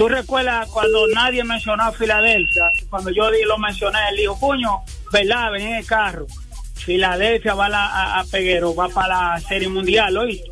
[0.00, 2.72] ¿Tú recuerdas cuando nadie mencionó a Filadelfia?
[2.88, 4.80] Cuando yo lo mencioné, él dijo, puño,
[5.12, 5.52] ¿verdad?
[5.52, 6.26] Venía en el carro.
[6.72, 10.42] Filadelfia va a, la, a, Peguero, va para la Serie Mundial, hoy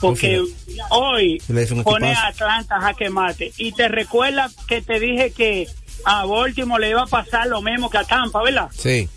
[0.00, 0.40] Porque
[0.88, 1.42] hoy
[1.84, 3.52] pone a Atlanta jaque mate.
[3.58, 5.68] Y te recuerda que te dije que
[6.06, 8.70] a Baltimore le iba a pasar lo mismo que a Tampa, ¿verdad?
[8.74, 9.10] Sí.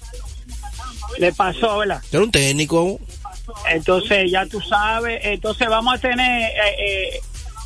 [1.20, 2.04] Le pasó, ¿verdad?
[2.12, 3.00] Era un técnico.
[3.72, 7.20] Entonces, ya tú sabes, entonces vamos a tener eh, eh,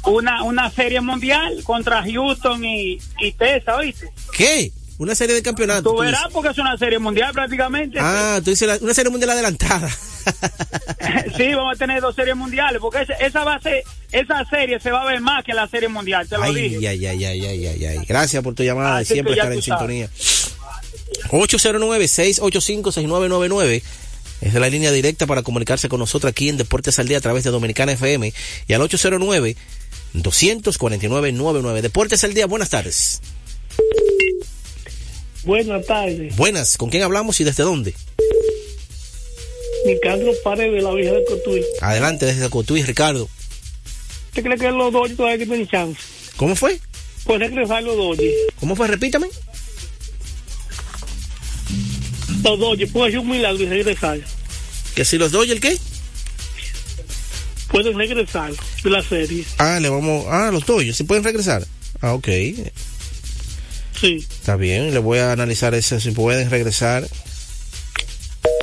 [0.06, 4.12] una, una serie mundial contra Houston y, y Tessa, ¿oíste?
[4.32, 4.72] ¿Qué?
[4.98, 5.92] Una serie de campeonatos.
[5.92, 7.98] Tú verás porque es una serie mundial prácticamente.
[8.00, 9.90] Ah, tú dices una serie mundial adelantada.
[11.36, 14.80] sí, vamos a tener dos series mundiales porque esa, esa va a ser, esa serie
[14.80, 16.88] se va a ver más que la serie mundial, te lo ay, dije.
[16.88, 18.00] Ay, ay, ay, ay, ay, ay.
[18.08, 20.10] Gracias por tu llamada y siempre estar en sintonía.
[21.30, 23.82] 809-685-6999
[24.42, 27.46] es la línea directa para comunicarse con nosotros aquí en Deportes al Día a través
[27.46, 28.32] de Dominicana FM
[28.68, 29.56] y al 809
[30.14, 31.82] 249-99.
[31.82, 33.22] Deportes al Día, buenas tardes.
[35.44, 36.36] Buenas tardes.
[36.36, 37.94] Buenas, ¿con quién hablamos y desde dónde?
[39.86, 41.64] Ricardo Paredes de la Vieja de Cotuí.
[41.82, 43.28] Adelante, desde Cotuí, Ricardo.
[44.28, 46.00] ¿Usted cree que los Dodgers todavía tienen chance?
[46.38, 46.80] ¿Cómo fue?
[47.26, 48.34] Pues regresar los Dodgers.
[48.60, 48.88] ¿Cómo fue?
[48.88, 49.28] Repítame.
[52.44, 54.20] Los Dodgers, puede ser un milagro y regresar.
[54.96, 55.78] ¿Que si los Dodgers qué?
[57.74, 59.44] Pueden regresar de la serie.
[59.58, 60.28] Ah, le vamos...
[60.30, 61.66] Ah, los Dodgers, ¿sí pueden regresar?
[62.02, 62.28] Ah, ok.
[64.00, 64.24] Sí.
[64.30, 67.08] Está bien, le voy a analizar eso, si pueden regresar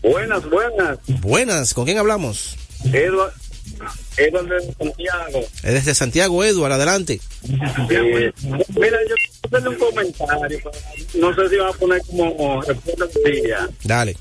[0.01, 0.99] Buenas, buenas.
[1.21, 1.75] Buenas.
[1.75, 2.57] ¿Con quién hablamos?
[2.85, 3.33] Eduardo.
[4.17, 5.41] Eduardo de Santiago.
[5.41, 6.77] Es desde Santiago, Eduardo.
[6.77, 7.21] Adelante.
[7.91, 8.33] Eh,
[8.77, 10.71] mira, yo quiero hacerle un comentario.
[11.15, 13.69] No sé si va a poner como respuesta del día.
[13.83, 14.17] Dale.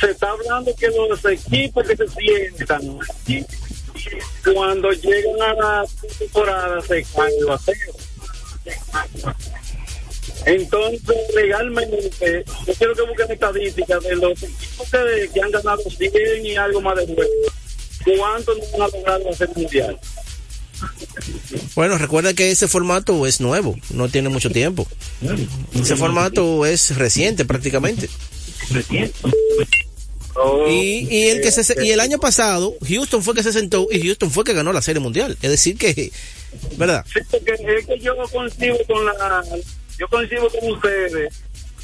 [0.00, 2.98] Se está hablando que los equipos que se sientan
[4.44, 5.84] cuando llegan a la
[6.18, 7.60] temporada se caen los
[10.46, 16.46] Entonces, legalmente, yo quiero que busquen estadísticas de los equipos que, que han ganado 100
[16.46, 17.30] y algo más de nuevo.
[18.04, 19.98] ¿Cuántos no han logrado hacer mundial?
[21.74, 24.86] Bueno, recuerda que ese formato es nuevo, no tiene mucho tiempo.
[25.74, 28.08] Ese formato es reciente prácticamente.
[30.68, 34.00] Y, y, el que se, y el año pasado Houston fue que se sentó y
[34.02, 35.36] Houston fue que ganó la serie mundial.
[35.42, 36.12] Es decir que
[36.76, 39.44] verdad sí, porque es que yo coincido con la
[39.98, 41.34] yo coincido con ustedes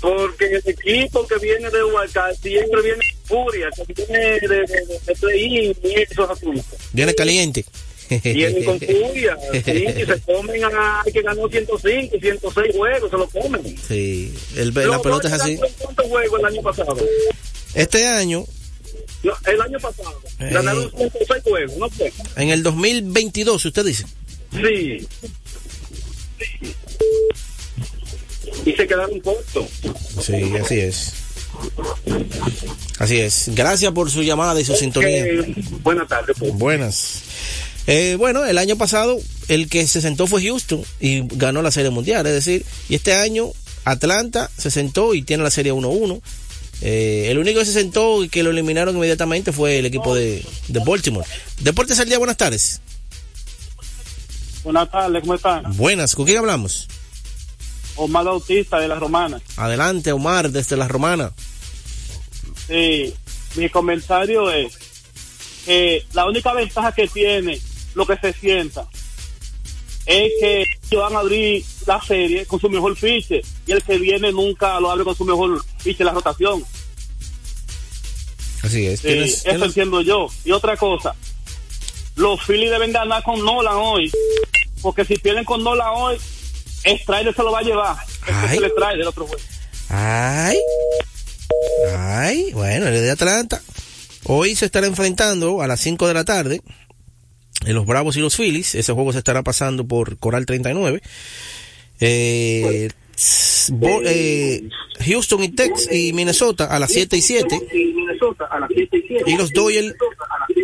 [0.01, 5.15] porque el equipo que viene de Huacal siempre viene furia que viene de, de, de,
[5.19, 6.79] play y esos asuntos.
[6.93, 7.65] Viene caliente.
[8.23, 13.79] Vienen con furia sí, se comen a que ganó 105 106 juegos se lo comen.
[13.79, 15.59] Sí el, la pelota es así.
[15.79, 16.97] ¿cuántos juegos el año pasado?
[17.75, 18.45] Este año.
[19.23, 20.21] No, el año pasado.
[20.39, 22.13] Eh, ganaron 106 juegos, ¿no fue?
[22.37, 24.05] En el 2022, usted dice.
[24.53, 25.07] Sí.
[26.39, 26.75] sí.
[28.67, 29.67] Y se quedaron cortos.
[30.21, 31.13] Sí, así es.
[32.99, 33.51] Así es.
[33.55, 34.83] Gracias por su llamada y su okay.
[34.83, 35.25] sintonía.
[35.83, 36.37] Buenas tardes.
[36.39, 36.53] Pues.
[36.55, 37.23] Buenas.
[37.87, 39.19] Eh, bueno, el año pasado
[39.49, 43.13] el que se sentó fue Houston y ganó la Serie Mundial, es decir, y este
[43.13, 43.53] año
[43.85, 46.23] Atlanta se sentó y tiene la Serie 1-1.
[46.81, 50.45] Eh, el único que se sentó y que lo eliminaron inmediatamente fue el equipo de,
[50.69, 51.27] de Baltimore.
[51.61, 52.81] Deportes al día, buenas tardes.
[54.63, 55.77] Buenas tardes, ¿cómo están?
[55.77, 56.89] Buenas, ¿con quién hablamos?
[57.97, 59.41] Omar Bautista de La Romana.
[59.57, 61.33] Adelante, Omar, desde La Romana.
[62.67, 63.15] Sí,
[63.57, 64.77] mi comentario es
[65.65, 67.61] que la única ventaja que tiene
[67.95, 68.89] lo que se sienta
[70.07, 74.33] es que van a abrir la serie con su mejor fiche y el que viene
[74.33, 76.65] nunca lo abre con su mejor fiche la rotación.
[78.63, 79.03] Así es.
[79.03, 79.63] ¿Tienes, eso ¿tienes?
[79.63, 80.29] entiendo yo.
[80.45, 81.15] Y otra cosa,
[82.17, 84.11] los Phillies deben ganar con Nolan hoy,
[84.81, 86.17] porque si pierden con Nolan hoy,
[86.85, 87.97] Strider se lo va a llevar.
[88.27, 89.43] Este se le trae del otro juego.
[89.89, 90.57] Ay.
[91.97, 93.61] Ay, bueno, el de Atlanta.
[94.25, 96.63] Hoy se estará enfrentando a las 5 de la tarde
[97.67, 98.75] en los Bravos y los Phillies.
[98.75, 101.03] Ese juego se estará pasando por Coral 39.
[102.01, 102.91] Eh,
[103.71, 104.69] bo- eh,
[105.07, 107.61] Houston y Tex y Minnesota a las 7 y 7.
[109.27, 109.95] Y los Doyle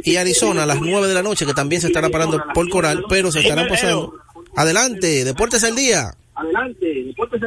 [0.02, 3.04] y Arizona a las 9 de la noche, que también se estará parando por Coral,
[3.08, 4.14] pero se estarán pasando.
[4.56, 6.12] Adelante, Deportes al Día.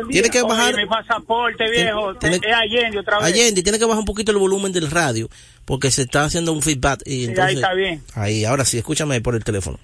[0.10, 0.74] Tiene que bajar.
[0.74, 2.16] Oye, mi pasaporte, viejo.
[2.16, 3.28] Tiene- Es Allende otra vez.
[3.28, 5.30] Allende, tiene que bajar un poquito el volumen del radio,
[5.66, 7.02] porque se está haciendo un feedback.
[7.06, 8.04] Y entonces, ahí está bien.
[8.16, 9.80] Ahí, ahora sí, escúchame por el teléfono.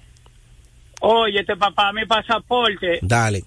[1.00, 2.98] Oye, este papá, mi pasaporte.
[3.02, 3.44] Dale.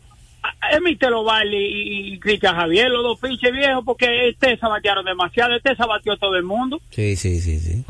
[0.73, 1.63] Es mi Telo Valley
[2.09, 5.55] y, y Cristian Javier, los dos pinches viejos, porque este se batearon demasiado.
[5.55, 6.81] Este se batió todo el mundo.
[6.89, 7.83] Sí, sí, sí, sí.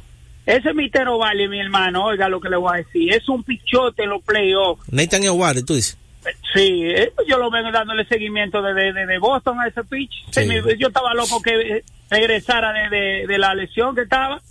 [0.46, 3.12] Ese Mitero Valley, mi hermano, oiga lo que le voy a decir.
[3.14, 4.84] Es un pichote en los playoffs.
[4.92, 5.98] Nathan Eovaldi, tú dices.
[6.54, 10.12] Sí, eh, yo lo vengo dándole seguimiento desde de, de Boston a ese pitch.
[10.32, 10.48] Sí.
[10.78, 14.42] Yo estaba loco que regresara de, de, la lesión que estaba.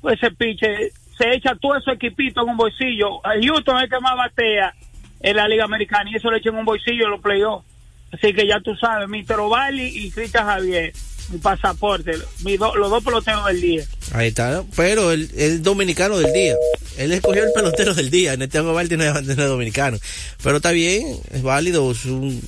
[0.00, 3.24] Pues ese pitch eh, se echa todo ese equipito en un bolsillo.
[3.26, 4.74] A Houston es el que más batea
[5.20, 7.66] en la Liga Americana y eso le echa en un bolsillo en los playoffs.
[8.12, 9.40] Así que ya tú sabes, Mr.
[9.40, 10.92] O'Bali y Cristian Javier,
[11.32, 12.12] mi pasaporte,
[12.44, 13.84] mi do- los dos peloteros del día.
[14.12, 14.66] Ahí está, ¿no?
[14.76, 16.54] pero el, el dominicano del día.
[16.96, 18.36] Él escogió el pelotero del día.
[18.36, 19.98] Nathan Eovaldi no es, no es dominicano.
[20.42, 21.90] Pero está bien, es válido.
[21.90, 22.42] Es un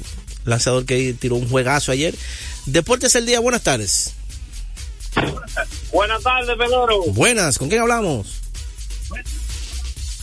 [0.45, 2.15] lanzador que tiró un juegazo ayer.
[2.67, 4.15] Deportes el día, buenas tardes.
[5.93, 7.05] Buenas tardes, Pedro.
[7.13, 8.43] Buenas, ¿con quién hablamos?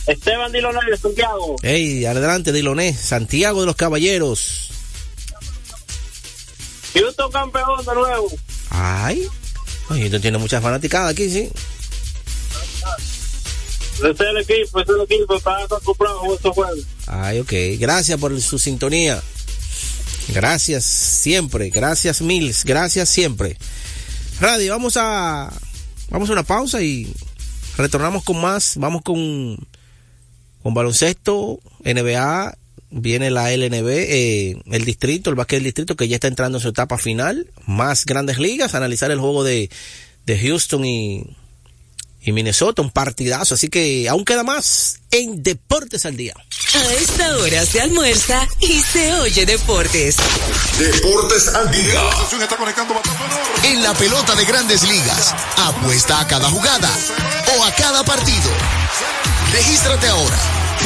[0.06, 1.56] Esteban Dilonel de Santiago.
[1.62, 4.70] Hey, adelante, Diloné, Santiago de los Caballeros.
[6.94, 8.28] Houston campeón de nuevo.
[8.70, 9.28] Ay,
[9.96, 11.50] esto tiene muchas fanaticadas aquí, sí.
[13.94, 15.36] Ese es el equipo, ese es el equipo.
[15.36, 15.96] Está a estos
[16.54, 16.86] juegos.
[17.06, 17.52] Ay, ok.
[17.78, 19.22] Gracias por su sintonía.
[20.28, 21.70] Gracias siempre.
[21.70, 22.64] Gracias Mills.
[22.64, 23.56] Gracias siempre.
[24.40, 25.52] Radio, vamos a
[26.10, 27.12] vamos una pausa y
[27.76, 28.76] retornamos con más.
[28.76, 29.56] Vamos con
[30.62, 32.56] con baloncesto, NBA,
[32.90, 36.62] viene la LNB, eh, el distrito, el básquet del distrito que ya está entrando en
[36.62, 37.50] su etapa final.
[37.66, 39.68] Más grandes ligas, analizar el juego de,
[40.24, 41.36] de Houston y,
[42.24, 43.54] y Minnesota, un partidazo.
[43.54, 46.34] Así que aún queda más en Deportes al Día.
[46.74, 50.16] A esta hora se almuerza y se oye deportes.
[50.78, 52.00] Deportes al día.
[53.62, 56.90] En la pelota de grandes ligas, apuesta a cada jugada
[57.56, 58.50] o a cada partido.
[59.52, 60.36] Regístrate ahora,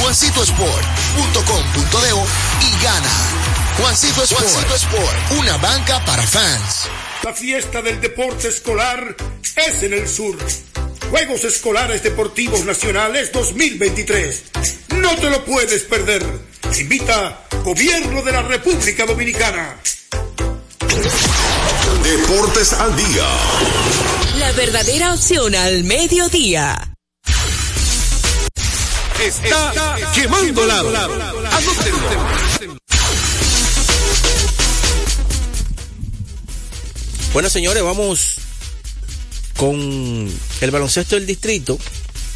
[0.01, 3.11] juancitosport.com.de y gana.
[3.79, 6.89] Juancito Sport, Juancito Sport, una banca para fans.
[7.23, 9.15] La fiesta del deporte escolar
[9.57, 10.37] es en el sur.
[11.11, 14.43] Juegos Escolares Deportivos Nacionales 2023.
[14.97, 16.23] No te lo puedes perder.
[16.79, 19.81] Invita Gobierno de la República Dominicana.
[22.03, 23.27] Deportes al día.
[24.39, 26.95] La verdadera opción al mediodía.
[29.23, 30.93] Está, quemando lado.
[37.33, 38.48] Bueno, señores, vamos
[39.59, 41.79] con el baloncesto del distrito.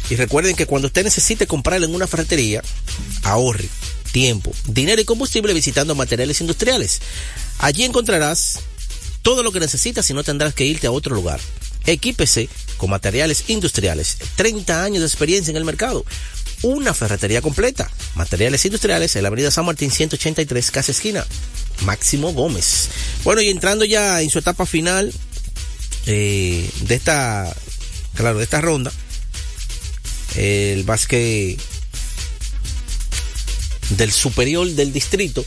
[0.09, 2.61] Y recuerden que cuando usted necesite comprar en una ferretería,
[3.23, 3.69] ahorre
[4.11, 7.01] tiempo, dinero y combustible visitando materiales industriales.
[7.57, 8.59] Allí encontrarás
[9.23, 11.39] todo lo que necesitas y no tendrás que irte a otro lugar.
[11.85, 12.47] Equípese
[12.77, 14.17] con materiales industriales.
[14.35, 16.05] 30 años de experiencia en el mercado.
[16.61, 17.89] Una ferretería completa.
[18.15, 21.25] Materiales industriales en la avenida San Martín 183, casa esquina.
[21.85, 22.89] Máximo Gómez.
[23.23, 25.11] Bueno, y entrando ya en su etapa final
[26.05, 27.55] eh, de esta,
[28.15, 28.91] claro, de esta ronda,
[30.35, 31.59] el básquet
[33.91, 35.45] del superior del distrito.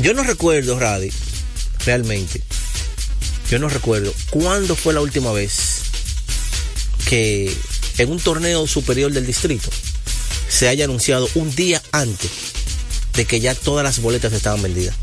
[0.00, 1.10] Yo no recuerdo, Radi,
[1.84, 2.42] realmente.
[3.50, 5.82] Yo no recuerdo cuándo fue la última vez
[7.06, 7.54] que
[7.98, 9.68] en un torneo superior del distrito
[10.48, 12.30] se haya anunciado un día antes
[13.14, 14.94] de que ya todas las boletas estaban vendidas.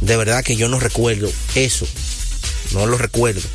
[0.00, 1.86] De verdad que yo no recuerdo eso.
[2.72, 3.48] No lo recuerdo.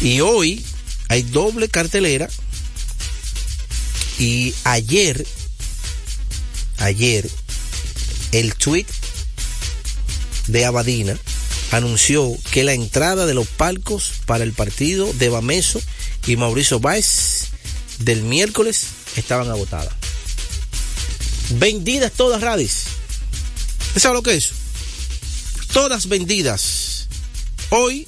[0.00, 0.64] Y hoy
[1.08, 2.28] hay doble cartelera.
[4.18, 5.26] Y ayer,
[6.78, 7.28] ayer,
[8.32, 8.86] el tweet
[10.46, 11.18] de Abadina
[11.72, 15.80] anunció que la entrada de los palcos para el partido de Bameso
[16.26, 17.48] y Mauricio Báez
[17.98, 18.86] del miércoles
[19.16, 19.92] estaban agotadas.
[21.50, 22.84] Vendidas todas, Radis.
[23.96, 24.50] ¿Sabes lo que es?
[25.72, 26.95] Todas vendidas.
[27.70, 28.06] Hoy,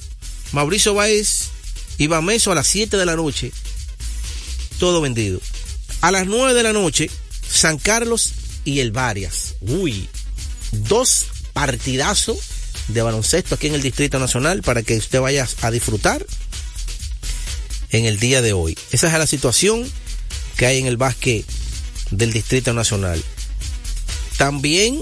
[0.53, 1.49] Mauricio Báez
[1.97, 3.51] y Bameso a las 7 de la noche.
[4.79, 5.41] Todo vendido.
[6.01, 7.09] A las 9 de la noche,
[7.47, 9.55] San Carlos y el Varias.
[9.61, 10.07] Uy,
[10.71, 12.37] dos partidazos
[12.87, 16.25] de baloncesto aquí en el Distrito Nacional para que usted vaya a disfrutar
[17.91, 18.77] en el día de hoy.
[18.91, 19.85] Esa es la situación
[20.55, 21.45] que hay en el básquet
[22.11, 23.21] del Distrito Nacional.
[24.37, 25.01] También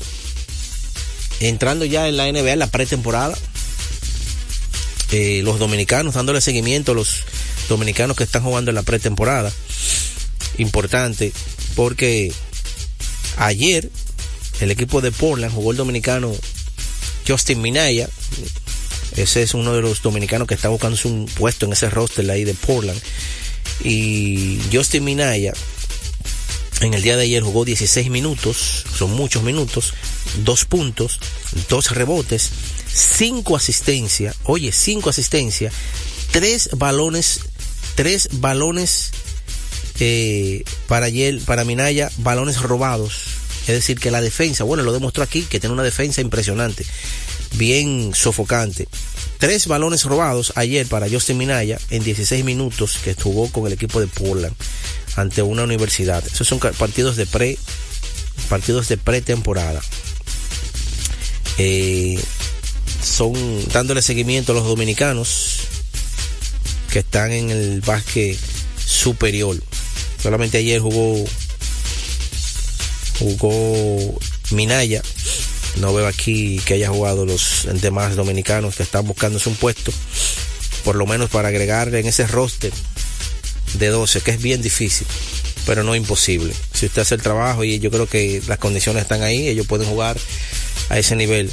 [1.40, 3.38] entrando ya en la NBA, en la pretemporada,
[5.12, 7.24] eh, los dominicanos dándole seguimiento a los
[7.70, 9.52] dominicanos que están jugando en la pretemporada.
[10.58, 11.32] Importante,
[11.76, 12.32] porque
[13.38, 13.90] ayer
[14.60, 16.34] el equipo de Portland jugó el dominicano
[17.28, 18.10] Justin Minaya.
[19.16, 22.44] Ese es uno de los dominicanos que está buscando un puesto en ese roster ahí
[22.44, 23.00] de Portland.
[23.84, 25.54] Y Justin Minaya
[26.82, 29.94] en el día de ayer jugó 16 minutos, son muchos minutos,
[30.44, 31.20] dos puntos,
[31.70, 32.52] dos rebotes,
[32.98, 35.74] cinco asistencias, oye, cinco asistencias,
[36.32, 37.42] tres balones,
[37.96, 39.12] tres balones
[40.00, 43.26] eh, para ayer, para Minaya, balones robados.
[43.62, 46.86] Es decir, que la defensa, bueno, lo demostró aquí, que tiene una defensa impresionante,
[47.56, 48.88] bien sofocante.
[49.38, 54.00] Tres balones robados ayer para Justin Minaya en 16 minutos que jugó con el equipo
[54.00, 54.56] de Portland
[55.16, 56.26] ante una universidad.
[56.26, 57.60] Esos son partidos de pre,
[58.50, 59.82] partidos de pretemporada.
[61.60, 62.20] Eh,
[63.02, 63.34] son
[63.70, 65.60] dándole seguimiento a los dominicanos
[66.92, 68.38] que están en el básquet
[68.84, 69.58] superior.
[70.22, 71.26] Solamente ayer jugó
[73.20, 74.20] jugó
[74.52, 75.02] Minaya.
[75.78, 79.92] No veo aquí que haya jugado los demás dominicanos que están buscándose un puesto,
[80.84, 82.74] por lo menos para agregar en ese roster
[83.76, 85.06] de 12, que es bien difícil,
[85.68, 86.54] pero no imposible.
[86.74, 89.88] Si usted hace el trabajo y yo creo que las condiciones están ahí, ellos pueden
[89.88, 90.18] jugar
[90.90, 91.52] a ese nivel.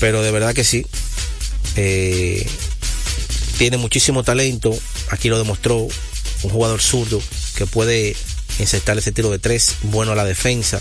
[0.00, 0.84] Pero de verdad que sí.
[1.76, 2.46] Eh,
[3.58, 4.76] tiene muchísimo talento.
[5.10, 5.76] Aquí lo demostró
[6.42, 7.22] un jugador zurdo
[7.54, 8.16] que puede
[8.58, 10.80] insertar ese tiro de tres, bueno a la defensa,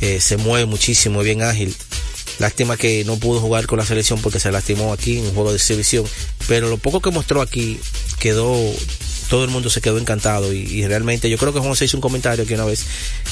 [0.00, 1.74] eh, se mueve muchísimo, es bien ágil.
[2.38, 5.50] Lástima que no pudo jugar con la selección porque se lastimó aquí en un juego
[5.50, 6.04] de exhibición,
[6.48, 7.80] pero lo poco que mostró aquí
[8.18, 8.54] quedó,
[9.30, 12.44] todo el mundo se quedó encantado y, realmente yo creo que se hizo un comentario
[12.44, 12.84] aquí una vez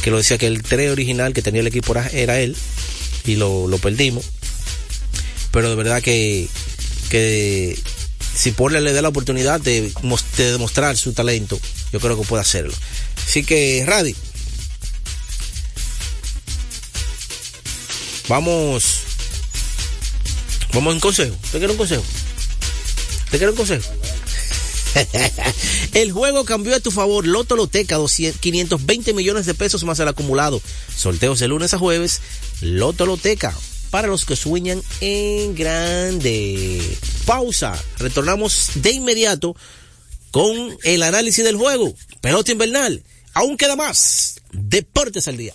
[0.02, 2.56] que lo decía que el 3 original que tenía el equipo era, él
[3.26, 4.24] y lo, lo perdimos,
[5.54, 6.48] pero de verdad que,
[7.10, 7.78] que
[8.34, 9.92] si Porle le da la oportunidad de,
[10.36, 11.60] de, demostrar su talento,
[11.92, 12.74] yo creo que puede hacerlo.
[13.24, 14.16] Así que, Radi,
[18.28, 18.98] vamos,
[20.72, 21.36] vamos en consejo.
[21.52, 22.02] ¿Te quiere un consejo?
[23.30, 23.88] ¿Te quiere un consejo?
[25.94, 27.28] el juego cambió a tu favor.
[27.28, 27.98] Loto Loteca,
[28.40, 30.60] 520 millones de pesos más el acumulado.
[30.96, 32.22] Sorteos de lunes a jueves.
[32.60, 33.54] Loto Loteca,
[33.94, 36.82] para los que sueñan en grande.
[37.26, 37.80] Pausa.
[37.98, 39.54] Retornamos de inmediato
[40.32, 41.94] con el análisis del juego.
[42.20, 43.04] Pelota invernal.
[43.34, 44.40] Aún queda más.
[44.50, 45.54] Deportes al día.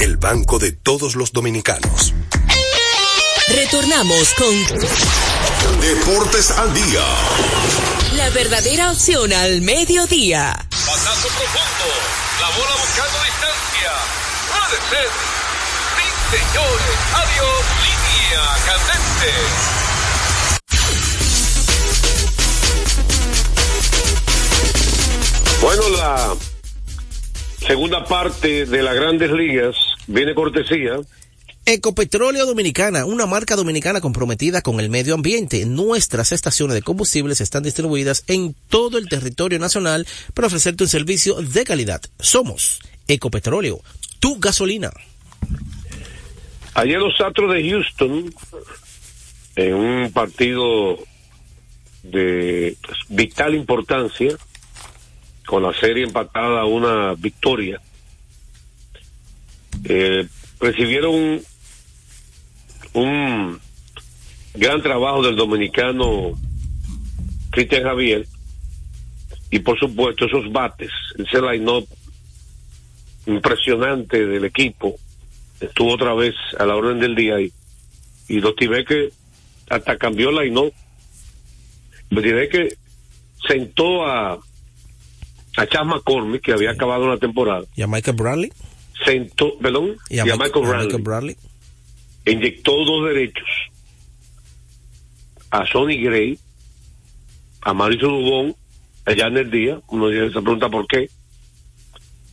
[0.00, 2.14] el banco de todos los dominicanos.
[3.48, 4.50] Retornamos con
[5.80, 7.04] Deportes al Día.
[8.16, 10.66] La verdadera opción al mediodía.
[10.70, 11.84] Pasazo profundo.
[12.40, 13.92] La bola buscando distancia.
[14.48, 15.08] Puede ser.
[15.96, 16.96] Sí, señores.
[17.14, 17.64] Adiós.
[17.84, 19.30] Línea candente.
[25.60, 26.34] Bueno, la
[27.70, 29.76] segunda parte de las grandes ligas
[30.08, 30.96] viene cortesía
[31.64, 35.64] Ecopetróleo Dominicana, una marca dominicana comprometida con el medio ambiente.
[35.66, 41.36] Nuestras estaciones de combustibles están distribuidas en todo el territorio nacional para ofrecerte un servicio
[41.42, 42.00] de calidad.
[42.18, 43.78] Somos Ecopetróleo,
[44.18, 44.90] tu gasolina.
[46.74, 48.34] Ayer los Astros de Houston,
[49.54, 50.98] en un partido
[52.02, 52.76] de
[53.10, 54.36] vital importancia,
[55.50, 57.80] con la serie empatada una victoria,
[59.82, 60.24] eh,
[60.60, 61.40] recibieron
[62.92, 63.60] un,
[64.54, 66.38] gran trabajo del dominicano
[67.50, 68.28] Cristian Javier
[69.50, 71.88] y por supuesto esos bates, ese line-up
[73.26, 75.00] impresionante del equipo
[75.58, 77.52] estuvo otra vez a la orden del día y,
[78.28, 78.40] y
[78.84, 79.10] que
[79.68, 80.72] hasta cambió la line-up.
[82.08, 82.76] Que
[83.48, 84.38] sentó a
[85.56, 87.64] a Chas McCormick que había acabado la temporada.
[87.76, 88.52] Y a Michael Bradley
[89.04, 91.02] sentó perdón y a, Michael, Bradley.
[91.02, 91.36] Bradley
[92.26, 93.48] inyectó dos derechos.
[95.50, 96.38] A Sonny Gray
[97.62, 98.54] a Mauricio Dubón
[99.04, 101.10] allá en el día uno se pregunta por qué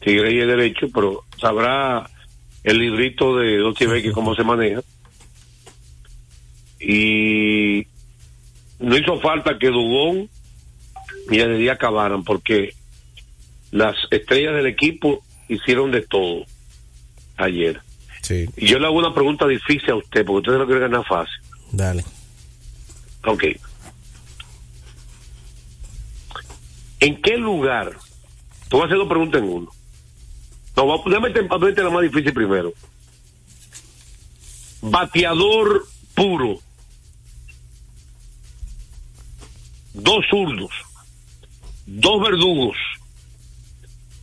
[0.04, 2.10] si Gray es derecho pero sabrá
[2.68, 4.82] el librito de Dos que cómo se maneja.
[6.82, 7.88] Y
[8.80, 10.30] no hizo falta que Dubón
[11.32, 12.74] y el día acabaran porque
[13.72, 16.46] las estrellas del equipo hicieron de todo
[17.38, 17.82] ayer.
[18.22, 18.46] Sí.
[18.58, 21.40] Y yo le hago una pregunta difícil a usted, porque usted no quiere ganar fácil.
[21.72, 22.04] Dale.
[23.26, 23.44] Ok.
[27.00, 27.92] ¿En qué lugar?
[28.70, 29.72] Te voy a hacer dos preguntas en uno.
[30.76, 32.74] No, déjame meter la más difícil primero.
[34.82, 36.60] Bateador puro.
[39.94, 40.72] Dos zurdos.
[41.86, 42.76] Dos verdugos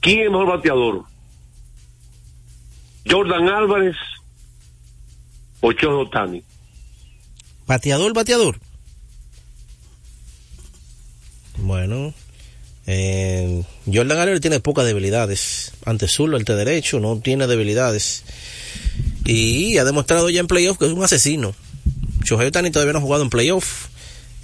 [0.05, 1.05] ¿Quién es mejor bateador?
[3.11, 3.97] ¿Jordan Álvarez
[5.63, 6.43] o Chojo Tani?
[7.67, 8.61] ¿Bateador, bateador?
[11.57, 12.13] Bueno,
[12.87, 15.73] eh, Jordan Álvarez tiene pocas debilidades.
[15.87, 18.25] Ante zurdo, ante derecho, no tiene debilidades.
[19.25, 21.55] Y ha demostrado ya en playoff que es un asesino.
[22.25, 23.87] Shohei Tani todavía no ha jugado en playoff.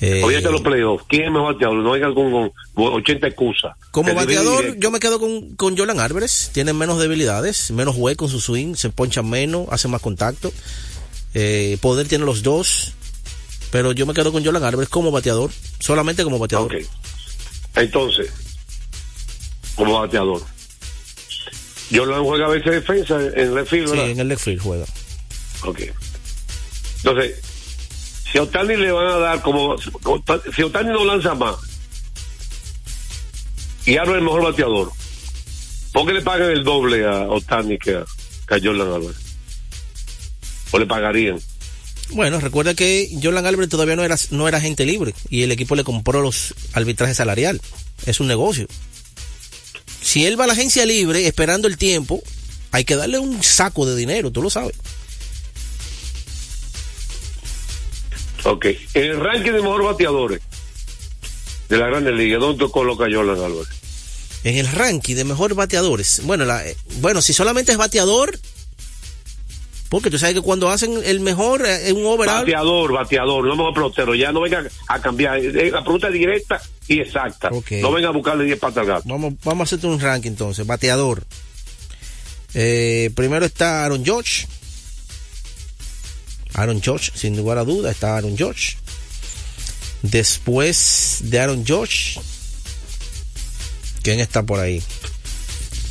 [0.01, 1.77] Eh, Oye, los playoffs, ¿quién es mejor bateador?
[1.77, 3.77] No vengan con, 80 excusas.
[3.91, 6.51] Como bateador, yo me quedo con, con Jolan Álvarez.
[6.55, 10.53] Tiene menos debilidades, menos hueco en su swing, se poncha menos, hace más contacto.
[11.35, 12.95] Eh, poder tiene los dos.
[13.71, 16.75] Pero yo me quedo con Jolan Álvarez como bateador, solamente como bateador.
[16.75, 16.83] Ok.
[17.77, 18.33] Entonces,
[19.77, 20.43] como bateador.
[21.93, 24.85] Jolan juega a veces defensa en el left field, Sí, en el left field juega.
[25.65, 25.83] Ok.
[26.97, 27.41] Entonces,
[28.31, 31.57] si a Otani le van a dar como, si Otani no lanza más
[33.87, 34.93] y Aaron el mejor bateador,
[35.93, 38.05] ¿por qué le pagan el doble a Otani que a,
[38.49, 39.17] Jordan Álvarez?
[40.71, 41.41] ¿O le pagarían?
[42.11, 45.75] Bueno, recuerda que Jordan Álvarez todavía no era, no era gente libre y el equipo
[45.75, 47.61] le compró los arbitrajes salarial.
[48.07, 48.67] Es un negocio.
[50.03, 52.23] Si él va a la agencia libre esperando el tiempo,
[52.73, 54.75] hay que darle un saco de dinero, tú lo sabes.
[58.45, 58.67] Ok.
[58.95, 60.41] En el ranking de mejor bateadores
[61.71, 63.69] de la Grande Liga, ¿dónde coloca Jordan Álvarez?
[64.43, 66.23] En el ranking de mejor bateadores.
[66.25, 68.39] Bueno, la, eh, bueno, si solamente es bateador,
[69.89, 72.41] porque tú sabes que cuando hacen el mejor, es eh, un overall.
[72.41, 74.15] Bateador, bateador, no mejor pelotero.
[74.15, 75.39] Ya no venga a cambiar.
[75.39, 77.51] Eh, la pregunta es directa y exacta.
[77.51, 79.03] No venga a buscarle 10 patas al gato.
[79.07, 80.67] Vamos, vamos a hacerte un ranking entonces.
[80.67, 81.23] Bateador.
[82.53, 84.47] primero está Aaron George.
[86.55, 88.77] Aaron George, sin lugar a duda, está Aaron George.
[90.03, 92.21] Después de Aaron George,
[94.03, 94.83] ¿quién está por ahí?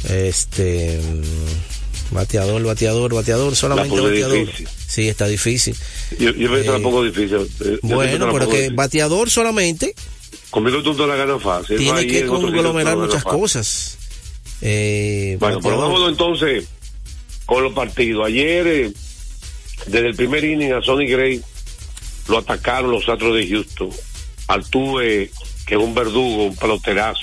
[0.09, 4.47] Este mm, bateador, bateador, bateador, solamente bateador.
[4.87, 5.75] Sí, está difícil.
[6.17, 7.49] Yo, yo pensaba un poco difícil.
[7.83, 9.93] bueno, pero que bateador solamente.
[10.49, 11.77] Conmigo tú no la ganas fácil.
[11.77, 13.97] Tiene que conglomerar muchas cosas.
[14.61, 16.65] Eh, bueno, pero vámonos entonces
[17.45, 18.25] con los partidos.
[18.25, 18.93] Ayer eh,
[19.85, 21.41] desde el primer inning a Sonny Gray
[22.27, 23.89] lo atacaron los Astros de Houston.
[24.47, 25.31] Altuve,
[25.65, 27.21] que es un verdugo, un peloterazo.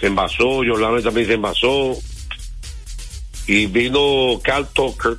[0.00, 1.96] Se envasó, Yolanda también se envasó.
[3.46, 5.18] Y vino Carl Tucker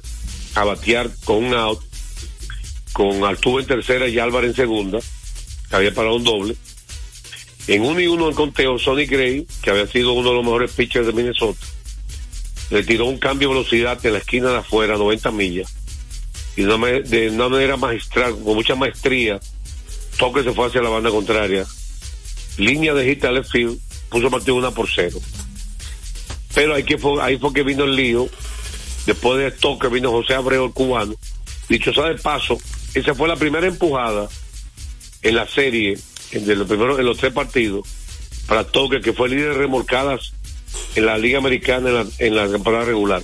[0.56, 1.82] a batear con un out,
[2.92, 5.00] con Altuve en tercera y Álvarez en segunda,
[5.70, 6.56] que había parado un doble.
[7.68, 10.72] En uno y uno en conteo, Sonny Gray, que había sido uno de los mejores
[10.72, 11.60] pitchers de Minnesota,
[12.72, 15.77] le tiró un cambio de velocidad en la esquina de afuera, 90 millas
[16.58, 19.40] y de una, de una manera magistral, con mucha maestría,
[20.18, 21.66] toque se fue hacia la banda contraria,
[22.58, 25.20] línea de hit al field, puso partido una por cero.
[26.56, 28.28] Pero ahí, que fue, ahí fue que vino el lío,
[29.06, 31.14] después de toque vino José Abreu el cubano,
[31.70, 32.58] dicho sea de paso,
[32.96, 34.28] esa fue la primera empujada
[35.22, 36.00] en la serie,
[36.32, 37.88] en, los, primeros, en los tres partidos,
[38.48, 40.34] para toque que fue líder de remolcadas
[40.96, 43.22] en la Liga Americana en la temporada regular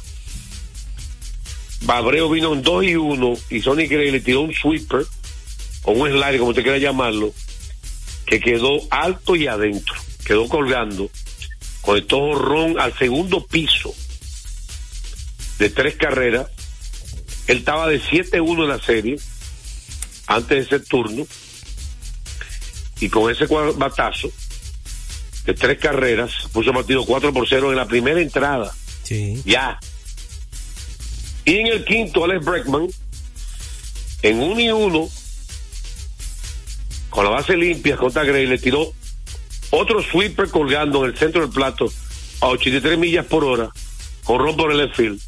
[1.84, 5.06] Babreo vino en 2 y 1 y Sonny Gray le tiró un sweeper
[5.84, 7.34] o un slide, como te quiera llamarlo,
[8.26, 11.10] que quedó alto y adentro, quedó colgando,
[11.82, 13.94] conectó ron al segundo piso
[15.60, 16.48] de tres carreras.
[17.48, 19.20] Él estaba de 7-1 en la serie
[20.28, 21.28] antes de ese turno
[23.02, 24.32] y con ese batazo
[25.46, 28.74] de tres carreras puso partido 4 por 0 en la primera entrada.
[29.04, 29.42] Sí.
[29.46, 29.78] Ya.
[31.46, 32.88] Y en el quinto, Alex Breckman,
[34.22, 35.10] en 1 y 1,
[37.10, 38.94] con la base limpia contra Gray, le tiró
[39.72, 41.92] otro sweeper colgando en el centro del plato
[42.42, 43.70] a 83 millas por hora,
[44.24, 45.20] con ron por el left field.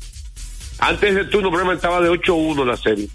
[0.80, 3.10] Antes del turno, Breckman estaba de 8-1 en la serie.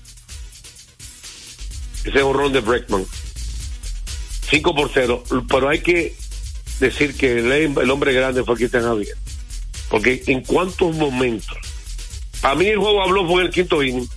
[2.05, 3.05] Ese ron de Breckman.
[4.51, 5.23] 5 por 0.
[5.49, 6.17] Pero hay que
[6.81, 9.17] decir que el, el hombre grande fue Cristian Javier.
[9.89, 11.57] Porque en cuántos momentos.
[12.40, 14.09] Para mí el juego habló fue en el quinto inning.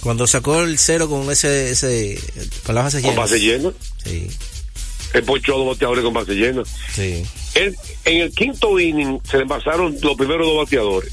[0.00, 2.20] Cuando sacó el cero con ese, ese
[2.64, 3.30] con las bases Con llenas.
[3.30, 3.72] base llena.
[4.04, 4.28] Sí,
[5.14, 6.62] Él ponchó a dos bateadores con base llena.
[6.94, 7.24] sí.
[7.54, 11.12] Él- en el quinto inning se le pasaron los primeros dos bateadores.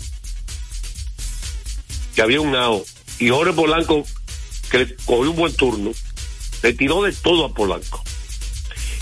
[2.16, 2.86] Que había un out.
[3.20, 4.04] Y Jorge Polanco,
[4.70, 5.92] que le cogió un buen turno,
[6.62, 8.04] le tiró de todo a Polanco.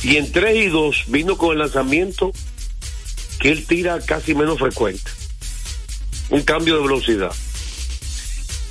[0.04, 2.32] Y en 3 y 2 vino con el lanzamiento
[3.40, 5.12] que él tira casi menos frecuente.
[6.30, 7.32] Un cambio de velocidad.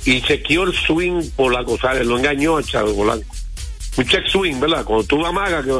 [0.05, 3.35] Y chequeó el swing o sea, lo engañó a Chávez Polanco.
[3.97, 4.83] Un check swing, ¿verdad?
[4.83, 5.71] Cuando tú amagas que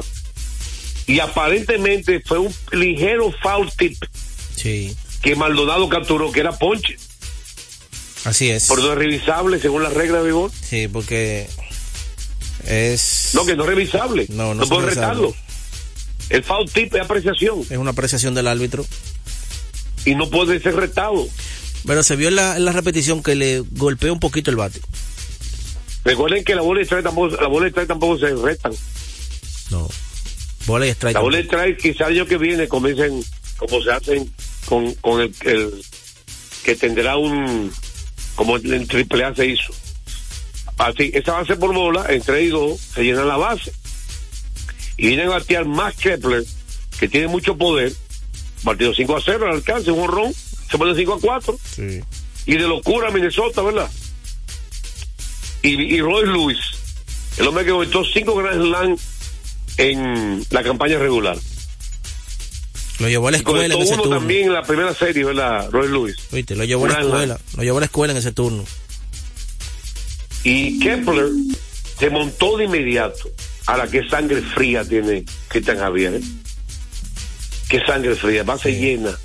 [1.07, 3.97] y aparentemente fue un ligero foul tip
[4.55, 6.95] Sí, que Maldonado capturó, que era ponche,
[8.23, 8.65] así es.
[8.67, 10.51] por no es revisable según las reglas de vigor.
[10.61, 11.47] Sí, porque
[12.67, 13.31] es...
[13.33, 14.27] No, que no es revisable.
[14.29, 14.89] No, no No, revisable.
[14.89, 15.35] retarlo.
[16.29, 18.85] El foul tip es apreciación Es una apreciación del árbitro.
[20.05, 21.27] y no puede ser retado.
[21.85, 24.79] Pero se vio en la, en la repetición que le golpeó un poquito el bate.
[26.03, 28.73] Recuerden que la bola de strike tampoco, la bola de strike tampoco se retan.
[29.69, 29.87] No.
[30.65, 31.15] Bola y strike.
[31.15, 33.23] La bola de strike quizá el año que viene comiencen
[33.57, 34.33] como se hacen
[34.65, 35.83] con, con el, el
[36.63, 37.71] que tendrá un
[38.35, 39.73] como en triple A se hizo.
[40.77, 43.71] Así, esa base por bola, entre y dos, se llena la base.
[44.97, 46.43] Y vienen a batear más Kepler,
[46.99, 47.93] que tiene mucho poder.
[48.63, 50.33] Partido 5 a 0 al alcance, un honrón,
[50.71, 51.59] se pone 5 a 4.
[51.75, 52.01] Sí.
[52.45, 53.89] Y de locura Minnesota, ¿verdad?
[55.61, 56.57] Y, y Roy Lewis,
[57.37, 58.97] el hombre que conectó 5 Grand Slam
[59.77, 61.37] en la campaña regular.
[62.99, 64.17] Lo llevó a la escuela en ese uno turno.
[64.17, 65.69] también en la primera serie, ¿verdad?
[65.71, 66.15] Roy Lewis.
[66.31, 67.39] Oíste, lo llevó a la escuela.
[67.57, 68.63] Lo llevó a la escuela en ese turno.
[70.43, 71.29] Y Kepler
[71.99, 73.29] se montó de inmediato.
[73.65, 76.15] Ahora, qué sangre fría tiene Cristian Javier.
[76.15, 76.21] ¿eh?
[77.69, 79.17] Qué sangre fría, base llena.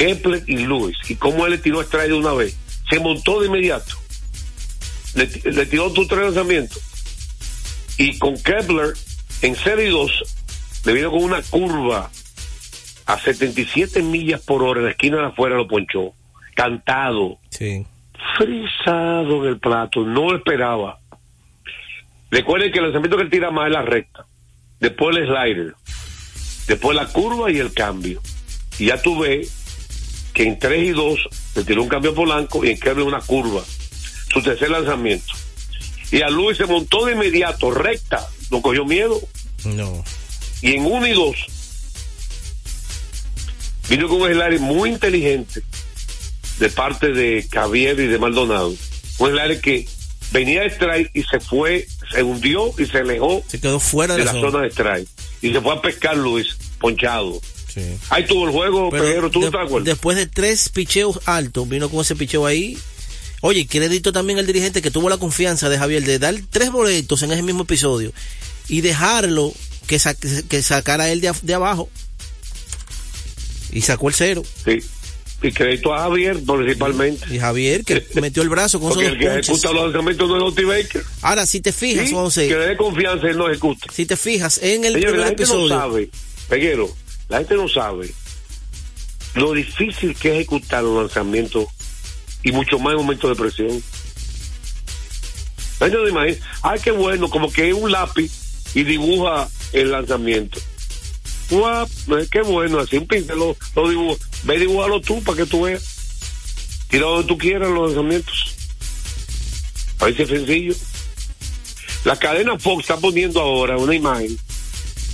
[0.00, 0.96] Kepler y Lewis.
[1.10, 2.56] Y cómo él le tiró a de una vez.
[2.88, 3.96] Se montó de inmediato.
[5.14, 6.80] Le, le tiró tus tres lanzamientos.
[7.98, 8.94] Y con Kepler
[9.42, 10.12] en 0 y 2,
[10.86, 12.10] le vino con una curva
[13.04, 16.14] a 77 millas por hora en la esquina de afuera, lo ponchó.
[16.54, 17.84] Cantado Sí.
[18.38, 20.98] frisado en el plato, no lo esperaba.
[22.30, 24.24] Recuerden que el lanzamiento que él tira más es la recta,
[24.78, 25.74] después el slider,
[26.68, 28.22] después la curva y el cambio.
[28.78, 29.59] Y ya tú ves
[30.32, 33.20] que en 3 y 2 le tiró un cambio a Polanco y en cambio una
[33.20, 33.62] curva,
[34.32, 35.32] su tercer lanzamiento.
[36.10, 39.20] Y a Luis se montó de inmediato, recta, no cogió miedo.
[39.64, 40.04] No.
[40.62, 41.36] Y en 1 y 2
[43.88, 45.62] vino con un slider muy inteligente
[46.58, 48.72] de parte de Javier y de Maldonado.
[49.18, 49.88] Un slider que
[50.30, 54.20] venía de strike y se fue, se hundió y se alejó Se quedó fuera de,
[54.20, 55.08] de la zona de strike.
[55.42, 57.40] Y se fue a pescar Luis, ponchado.
[57.72, 57.80] Sí.
[58.10, 59.84] Ahí tuvo el juego, Pero pero tú de- estás de acuerdo.
[59.84, 62.76] después de tres picheos altos, vino con ese picheo ahí.
[63.42, 67.22] Oye, crédito también al dirigente que tuvo la confianza de Javier de dar tres boletos
[67.22, 68.12] en ese mismo episodio
[68.68, 69.52] y dejarlo
[69.86, 71.88] que, sa- que sacara él de, de abajo.
[73.72, 74.42] Y sacó el cero.
[74.64, 74.78] Sí.
[75.42, 77.34] Y crédito a Javier principalmente.
[77.34, 80.30] Y Javier que metió el brazo con esos Porque dos el que ejecuta los lanzamientos
[80.30, 81.04] es Dusty Baker.
[81.22, 83.86] Ahora, si te fijas, Sí, Once, Que le dé confianza, él no ejecuta.
[83.90, 86.10] si te fijas en el Señores, la primer episodio, no sabe,
[86.48, 86.94] Peguero,
[87.30, 88.12] la gente no sabe
[89.34, 91.66] lo difícil que es ejecutar los lanzamientos
[92.42, 93.82] y mucho más en momentos de presión.
[95.78, 98.32] La gente no imagina, ay, qué bueno, como que es un lápiz
[98.74, 100.58] y dibuja el lanzamiento.
[101.48, 101.88] Guap,
[102.30, 104.24] qué bueno, así un pincel lo, lo dibuja.
[104.42, 105.84] Ve y dibújalo tú para que tú veas.
[106.88, 108.56] Tira donde tú quieras los lanzamientos.
[109.98, 110.74] Parece sencillo.
[112.04, 114.36] La cadena Fox está poniendo ahora una imagen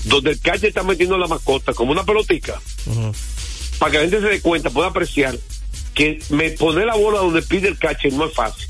[0.07, 2.61] donde el catcher está metiendo la mascota como una pelotica
[3.79, 5.37] para que la gente se dé cuenta, pueda apreciar
[5.95, 8.67] que me pone la bola donde pide el cache no es fácil.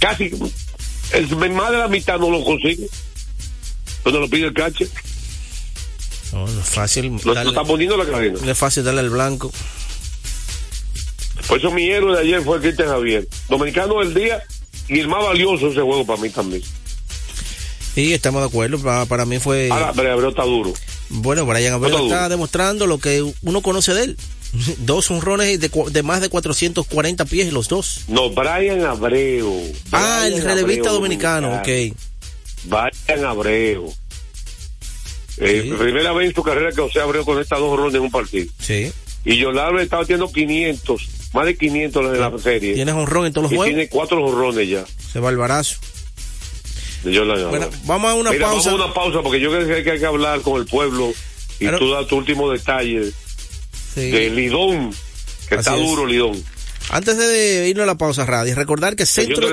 [0.00, 0.30] Casi,
[1.12, 2.86] el, más de la mitad no lo consigue.
[4.04, 4.88] Donde lo pide el cache.
[6.32, 7.06] No, no es fácil.
[7.24, 8.38] Lo, darle- lo está poniendo la cadena.
[8.40, 9.52] no es fácil darle al blanco.
[11.48, 13.26] Por eso mi héroe de ayer fue Cristian Javier.
[13.48, 14.42] Dominicano del día
[14.88, 16.62] y el más valioso ese juego para mí también.
[17.96, 18.78] Y estamos de acuerdo.
[18.78, 19.68] Para, para mí fue.
[19.70, 20.72] Ahora, Brian Abreu está duro.
[21.08, 24.16] Bueno, Brian Abreu está demostrando lo que uno conoce de él.
[24.78, 28.04] Dos honrones de, más de 440 pies los dos.
[28.08, 29.72] No, Brian Abreu.
[29.92, 31.68] Ah, el relevista Abreu, dominicano, ok.
[32.64, 33.92] Brian Abreu.
[35.38, 35.70] Eh, Sí.
[35.78, 38.46] Primera vez en su carrera que José Abreu conecta dos rondas en un partido.
[38.58, 38.90] Sí.
[39.24, 42.74] Y Yolanda está batiendo 500, más de 500 en la serie.
[42.74, 43.74] Tienes honrón en todos los y juegos.
[43.74, 44.84] tiene cuatro honrones ya.
[45.12, 45.76] Se va al barazo.
[47.04, 48.70] De Yolanda Bueno, vamos a una Mira, pausa.
[48.70, 51.12] Vamos a una pausa porque yo creo que hay que hablar con el pueblo
[51.58, 53.12] y Pero- tú das tu último detalle
[53.94, 54.10] Sí.
[54.10, 54.90] de Lidón,
[55.48, 55.80] que Así está es.
[55.82, 56.42] duro Lidón.
[56.88, 59.48] Antes de irnos a la pausa, Radio, recordar que Centro.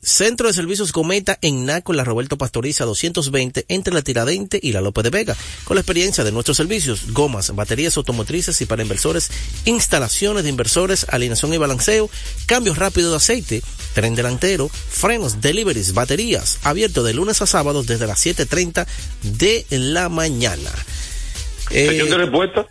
[0.00, 4.70] Centro de Servicios Cometa en Naco, en la Roberto Pastoriza 220, entre la Tiradente y
[4.70, 8.82] la López de Vega, con la experiencia de nuestros servicios, gomas, baterías automotrices y para
[8.82, 9.28] inversores,
[9.64, 12.08] instalaciones de inversores, alineación y balanceo,
[12.46, 13.62] cambios rápidos de aceite,
[13.98, 18.86] tren delantero, frenos, deliveries, baterías, abierto de lunes a sábados desde las 7.30
[19.22, 20.70] de la mañana.
[21.70, 22.66] Eh, Sesión de respuesta.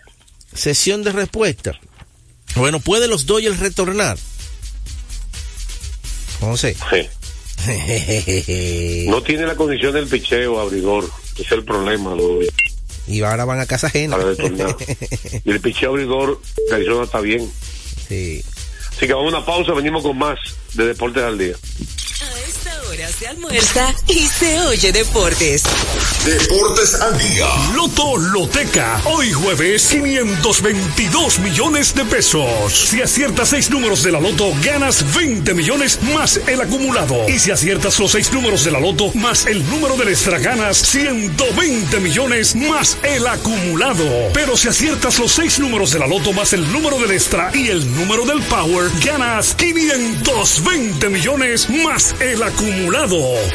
[0.54, 1.74] Sesión de respuesta.
[2.56, 4.18] Bueno, ¿pueden los Dodgers retornar?
[6.40, 6.78] José.
[6.92, 7.10] Sí.
[9.10, 11.10] No tiene la condición del picheo, abridor.
[11.34, 12.16] Ese es el problema.
[12.16, 12.40] Lo,
[13.06, 14.16] y ahora van a casa ajena.
[14.16, 14.78] para retornar.
[15.44, 17.52] y el picheo abridor Arizona está bien.
[18.08, 18.46] Sí.
[18.98, 20.40] Así que vamos a una pausa, venimos con más
[20.74, 21.54] de Deportes al Día.
[22.88, 25.64] A esta hora se almuerza y se oye deportes.
[26.26, 27.48] Deportes al día.
[27.76, 29.02] Loto Loteca.
[29.06, 32.74] Hoy jueves, 522 millones de pesos.
[32.74, 37.28] Si aciertas seis números de la Loto, ganas 20 millones más el acumulado.
[37.28, 40.78] Y si aciertas los seis números de la Loto más el número del extra, ganas
[40.78, 44.06] 120 millones más el acumulado.
[44.34, 47.70] Pero si aciertas los seis números de la Loto más el número del extra y
[47.70, 52.77] el número del Power, ganas 520 millones más el acumulado.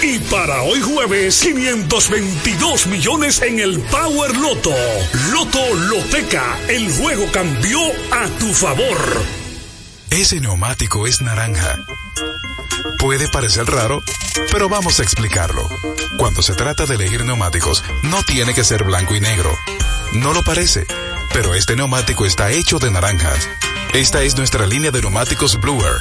[0.03, 4.75] Y para hoy jueves, 522 millones en el Power Loto.
[5.31, 7.79] Loto Loteca, el juego cambió
[8.11, 9.23] a tu favor.
[10.11, 11.79] Ese neumático es naranja.
[12.99, 14.03] Puede parecer raro,
[14.51, 15.69] pero vamos a explicarlo.
[16.19, 19.57] Cuando se trata de elegir neumáticos, no tiene que ser blanco y negro.
[20.15, 20.85] No lo parece,
[21.33, 23.49] pero este neumático está hecho de naranjas.
[23.95, 26.01] Esta es nuestra línea de neumáticos Bluer.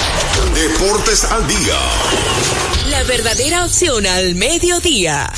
[0.61, 1.79] Deportes al día.
[2.91, 5.33] La verdadera opción al mediodía.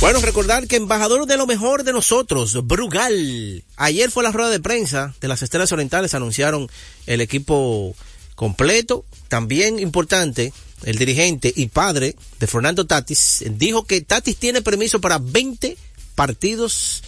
[0.00, 3.64] Bueno, recordar que embajador de lo mejor de nosotros, Brugal.
[3.76, 6.68] Ayer fue la rueda de prensa de las Estrellas Orientales, anunciaron
[7.06, 7.96] el equipo
[8.34, 9.06] completo.
[9.28, 10.52] También importante,
[10.82, 15.74] el dirigente y padre de Fernando Tatis dijo que Tatis tiene permiso para 20
[16.14, 17.02] partidos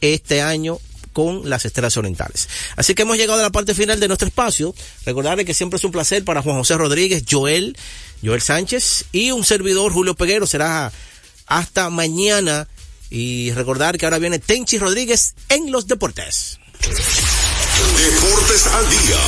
[0.00, 0.80] este año
[1.12, 2.48] con las Estrellas Orientales.
[2.76, 4.74] Así que hemos llegado a la parte final de nuestro espacio.
[5.04, 7.76] Recordarle que siempre es un placer para Juan José Rodríguez, Joel,
[8.24, 10.46] Joel Sánchez y un servidor, Julio Peguero.
[10.46, 10.92] Será
[11.46, 12.68] hasta mañana.
[13.10, 16.58] Y recordar que ahora viene Tenchi Rodríguez en los deportes.
[16.80, 19.20] Deportes al día.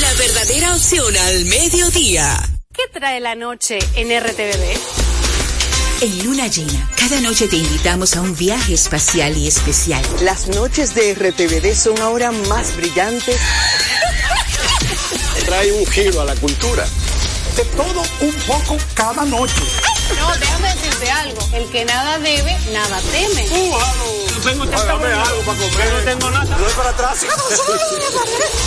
[0.00, 2.48] La verdadera opción al mediodía.
[2.72, 5.09] ¿Qué trae la noche en RTVD?
[6.02, 10.02] En Luna Llena, cada noche te invitamos a un viaje espacial y especial.
[10.22, 13.36] Las noches de RTVD son ahora más brillantes.
[15.44, 16.86] Trae un giro a la cultura.
[17.54, 19.60] De todo un poco cada noche.
[20.18, 21.48] No, déjame decirte algo.
[21.52, 23.42] El que nada debe, nada teme.
[23.42, 24.30] Tengo algo
[24.70, 25.92] para comer.
[25.92, 26.56] No tengo nada.
[26.56, 27.18] No es para atrás.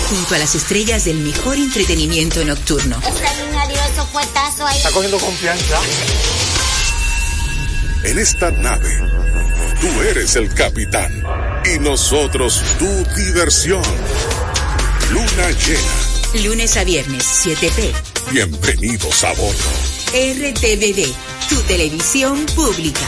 [0.09, 2.97] Junto a las estrellas del mejor entretenimiento nocturno.
[2.99, 4.77] Dio esos puestazos ahí.
[4.77, 5.79] Está cogiendo confianza.
[8.05, 8.99] En esta nave,
[9.79, 11.23] tú eres el capitán.
[11.65, 12.85] y nosotros tu
[13.15, 13.81] diversión.
[15.11, 16.43] Luna llena.
[16.45, 17.93] Lunes a viernes, 7p.
[18.31, 19.69] Bienvenidos a bordo.
[20.11, 21.13] RTVD,
[21.47, 23.07] tu televisión pública.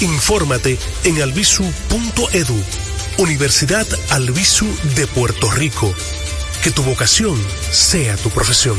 [0.00, 2.62] Infórmate en albisu.edu,
[3.18, 5.92] Universidad Albisu de Puerto Rico.
[6.62, 7.36] Que tu vocación
[7.70, 8.76] sea tu profesión.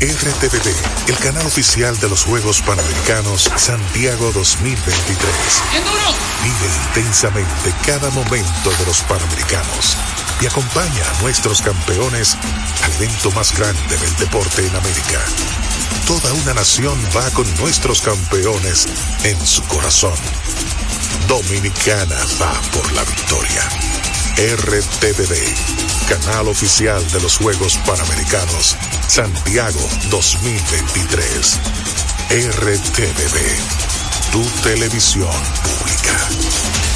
[0.00, 5.16] RTVD, el canal oficial de los Juegos Panamericanos Santiago 2023.
[6.42, 9.96] Vive intensamente cada momento de los Panamericanos
[10.42, 12.36] y acompaña a nuestros campeones
[12.82, 15.24] al evento más grande del deporte en América.
[16.06, 18.86] Toda una nación va con nuestros campeones
[19.24, 20.14] en su corazón.
[21.26, 23.68] Dominicana va por la victoria.
[24.36, 25.34] RTVD,
[26.08, 28.76] canal oficial de los Juegos Panamericanos
[29.08, 31.60] Santiago 2023.
[32.30, 33.38] RTVD,
[34.30, 35.30] tu televisión
[35.64, 36.95] pública.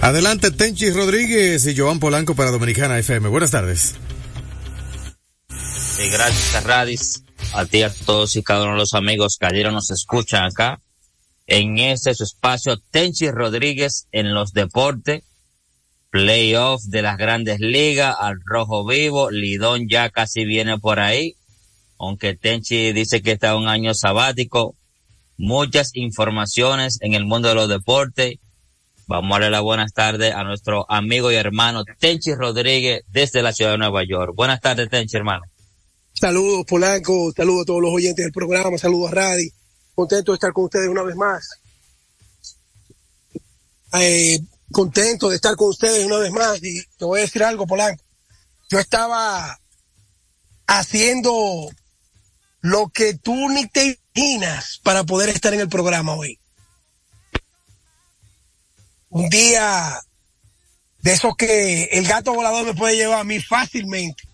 [0.00, 3.28] Adelante, Tenchi Rodríguez y Joan Polanco para Dominicana FM.
[3.28, 3.94] Buenas tardes.
[5.96, 9.72] Gracias a Radis, a ti, a todos y cada uno de los amigos que ayer
[9.72, 10.80] nos escuchan acá.
[11.46, 15.22] En este espacio Tenchi Rodríguez en los deportes,
[16.10, 21.36] playoff de las grandes ligas, al rojo vivo, Lidón ya casi viene por ahí,
[21.98, 24.76] aunque Tenchi dice que está un año sabático,
[25.36, 28.38] muchas informaciones en el mundo de los deportes.
[29.06, 33.52] Vamos a darle las buenas tardes a nuestro amigo y hermano Tenchi Rodríguez desde la
[33.52, 34.32] ciudad de Nueva York.
[34.34, 35.42] Buenas tardes, Tenchi, hermano.
[36.12, 39.50] Saludos, Polanco, saludos a todos los oyentes del programa, saludos a Radi.
[39.94, 41.48] Contento de estar con ustedes una vez más.
[44.00, 44.38] Eh,
[44.72, 46.62] contento de estar con ustedes una vez más.
[46.62, 48.02] Y te voy a decir algo, Polanco.
[48.70, 49.58] Yo estaba
[50.66, 51.68] haciendo
[52.60, 56.38] lo que tú ni te imaginas para poder estar en el programa hoy.
[59.10, 60.00] Un día
[61.00, 64.24] de esos que el gato volador me puede llevar a mí fácilmente.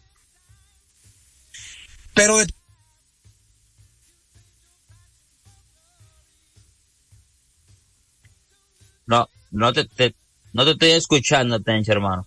[2.14, 2.46] Pero de
[9.06, 10.14] No, no te, te-
[10.52, 12.26] no te estoy escuchando, Tenchi, hermano.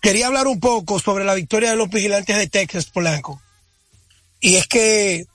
[0.00, 3.40] quería hablar un poco sobre la victoria de los vigilantes de Texas, Polanco.
[4.40, 5.26] Y es que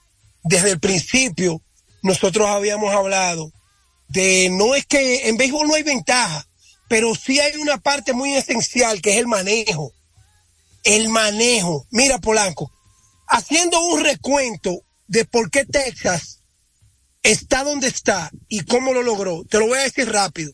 [0.42, 1.62] desde el principio
[2.02, 3.52] nosotros habíamos hablado
[4.08, 6.46] de no es que en béisbol no hay ventaja,
[6.88, 9.92] pero sí hay una parte muy esencial que es el manejo.
[10.84, 11.86] El manejo.
[11.90, 12.70] Mira, Polanco,
[13.26, 16.40] haciendo un recuento de por qué Texas
[17.22, 20.52] está donde está y cómo lo logró, te lo voy a decir rápido.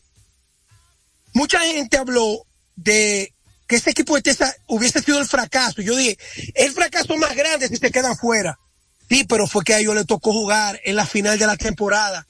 [1.33, 3.33] Mucha gente habló de
[3.71, 5.81] que ese equipo de Texas hubiese sido el fracaso.
[5.81, 6.17] Yo dije,
[6.55, 8.59] el fracaso más grande si se quedan fuera.
[9.07, 12.27] Sí, pero fue que a ellos les tocó jugar en la final de la temporada.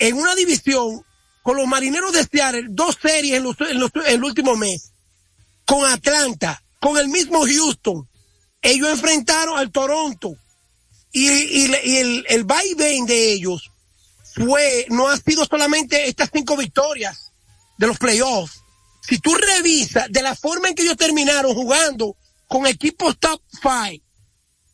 [0.00, 1.04] En una división
[1.44, 4.90] con los marineros de Seattle, dos series en, el último mes.
[5.64, 8.08] Con Atlanta, con el mismo Houston.
[8.60, 10.34] Ellos enfrentaron al Toronto.
[11.12, 13.70] Le- y el, el vaivén de ellos
[14.34, 17.30] fue, no ha sido solamente estas cinco victorias
[17.78, 18.63] de los playoffs.
[19.06, 24.02] Si tú revisas de la forma en que ellos terminaron jugando con equipos top five,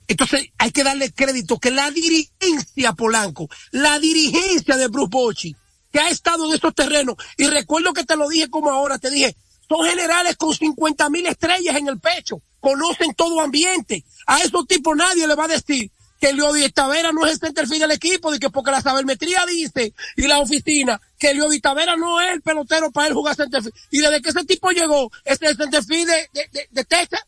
[0.06, 5.56] entonces hay que darle crédito que la dirigencia Polanco, la dirigencia de Bruce Bochy,
[5.92, 9.10] que ha estado en estos terrenos, y recuerdo que te lo dije como ahora, te
[9.10, 9.36] dije,
[9.68, 14.04] son generales con 50 mil estrellas en el pecho, conocen todo ambiente.
[14.26, 17.82] A esos tipos nadie le va a decir que Leody Tavera no es el centerfield
[17.82, 22.20] del equipo, de que porque la sabermetría dice y la oficina que Leody Tavera no
[22.20, 23.74] es el pelotero para él jugar centerfield.
[23.90, 27.20] Y desde que ese tipo llegó, este es el centerfield de, de, de, de Texas.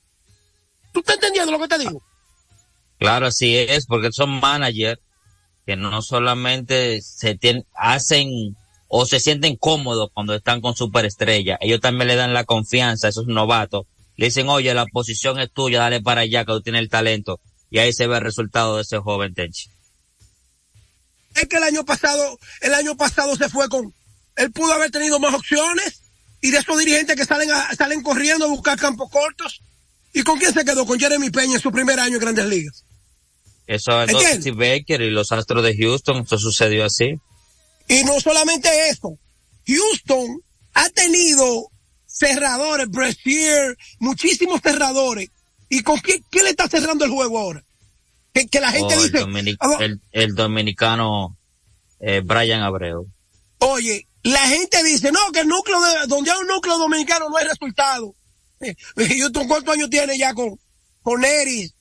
[0.93, 2.03] ¿Tú estás entendiendo lo que te digo?
[2.99, 5.01] Claro, así es, porque son managers
[5.67, 8.57] que no solamente se tienen, hacen
[8.89, 13.11] o se sienten cómodos cuando están con superestrella, ellos también le dan la confianza a
[13.11, 13.87] esos novatos.
[14.17, 17.41] Le dicen, oye, la posición es tuya, dale para allá, que tú tienes el talento.
[17.71, 19.71] Y ahí se ve el resultado de ese joven Tenchi.
[21.35, 23.95] Es que el año pasado, el año pasado se fue con,
[24.37, 26.03] él pudo haber tenido más opciones
[26.41, 29.61] y de esos dirigentes que salen a- salen corriendo a buscar campos cortos.
[30.13, 30.85] ¿Y con quién se quedó?
[30.87, 32.85] Con Jeremy Peña en su primer año en Grandes Ligas.
[34.11, 37.15] Eso es Baker y los Astros de Houston, eso sucedió así.
[37.89, 39.19] Y no solamente eso,
[39.67, 40.41] Houston
[40.75, 41.69] ha tenido
[42.07, 45.29] cerradores, Brasier, muchísimos cerradores.
[45.69, 47.65] ¿Y con qué, qué le está cerrando el juego ahora?
[48.33, 51.37] Que, que la gente Oh, el, dice, dominic- "Ah, el- el dominicano
[52.01, 53.07] eh, Brian Abreu.
[53.59, 57.37] oye, la gente dice, no, que el núcleo de, donde hay un núcleo dominicano no
[57.37, 58.15] hay resultado.
[58.65, 58.77] Eh,
[59.19, 60.57] Houston, ¿cuántos años tiene ya con,
[61.03, 61.75] con Eris,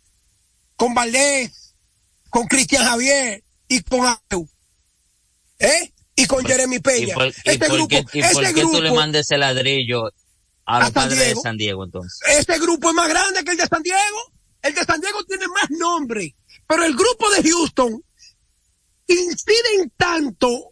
[0.76, 1.76] con Valdés,
[2.32, 4.50] con Cristian Javier y con Abreu?
[5.60, 5.94] ¿Eh?
[6.16, 7.08] Y con Jeremy Peña.
[7.10, 10.08] ¿Y por, y Este grupo, qué, y por qué tú le grupo, mandes ese ladrillo
[10.66, 11.42] a los A padres de Diego.
[11.42, 12.20] San Diego entonces?
[12.38, 14.34] Este grupo es más grande que el de San Diego.
[14.64, 16.36] El de San Diego tiene más nombre.
[16.72, 18.02] Pero el grupo de Houston
[19.06, 20.72] inciden tanto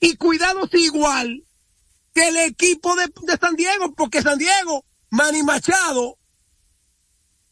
[0.00, 1.44] y cuidados igual
[2.14, 6.16] que el equipo de, de San Diego, porque San Diego, Manny Machado,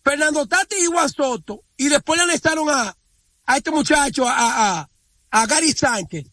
[0.03, 2.97] Fernando Tati y Juan Soto, y después le anexaron a,
[3.45, 4.91] a este muchacho, a, a,
[5.31, 6.25] a Gary Sánchez.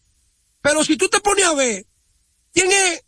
[0.62, 1.86] Pero si tú te pones a ver,
[2.54, 3.04] ¿quién es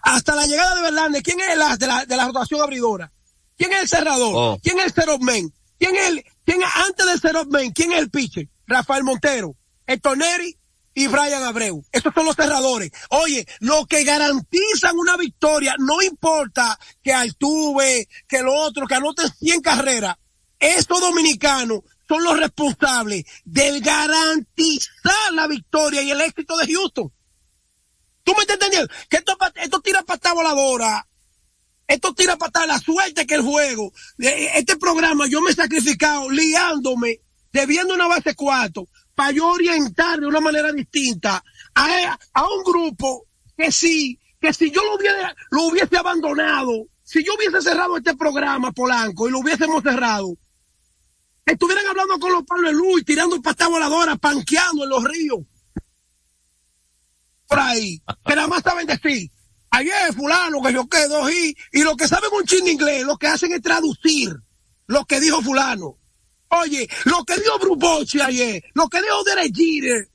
[0.00, 3.12] hasta la llegada de Verlander, ¿quién es el as de la, de la rotación abridora?
[3.56, 4.32] ¿Quién es el cerrador?
[4.32, 4.58] Oh.
[4.62, 5.52] ¿Quién es el man?
[5.76, 7.70] ¿Quién es el, quién es antes del zero man?
[7.72, 8.48] ¿Quién es el pitcher?
[8.66, 10.56] Rafael Montero, Héctor Neri
[10.94, 11.84] y Brian Abreu.
[11.92, 12.90] Esos son los cerradores.
[13.10, 19.28] Oye, lo que garantizan una victoria, no importa que Altuve, que el otro, que anoten
[19.28, 20.16] 100 carreras,
[20.58, 27.12] estos dominicanos son los responsables de garantizar la victoria y el éxito de Houston.
[28.22, 28.92] ¿Tú me estás entendiendo?
[29.08, 31.06] Que esto, esto tira patada voladora.
[31.86, 33.92] Esto tira patada la suerte que el juego.
[34.18, 37.20] eh, Este programa yo me he sacrificado liándome,
[37.52, 41.42] debiendo una base cuatro, para yo orientar de una manera distinta
[41.74, 43.26] a, a un grupo
[43.56, 48.16] que sí, que si yo lo hubiera, lo hubiese abandonado, si yo hubiese cerrado este
[48.16, 50.34] programa, Polanco, y lo hubiésemos cerrado,
[51.44, 55.40] estuvieran hablando con los palos de luz, tirando patada voladora, panqueando en los ríos
[57.46, 59.30] por ahí, nada más saben decir,
[59.72, 63.26] ayer fulano que yo quedo y, y lo que saben un chin inglés, lo que
[63.26, 64.36] hacen es traducir
[64.86, 65.98] lo que dijo fulano.
[66.48, 70.08] Oye, lo que dijo Bruce Bochy ayer, lo que dijo Derek Jeter,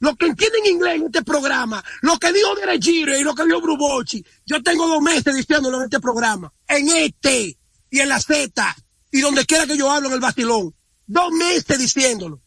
[0.00, 3.44] lo que entienden inglés en este programa, lo que dijo Derek Jeter y lo que
[3.44, 7.56] dijo Bruce Bochy, yo tengo dos meses diciéndolo en este programa, en este
[7.88, 8.76] y en la Z
[9.12, 10.74] y donde quiera que yo hablo en el bastilón,
[11.06, 12.40] dos meses diciéndolo.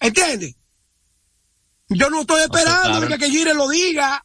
[0.00, 0.56] ¿Entiendes?
[1.88, 3.08] Yo no estoy esperando claro.
[3.08, 4.24] que, que Gire lo diga.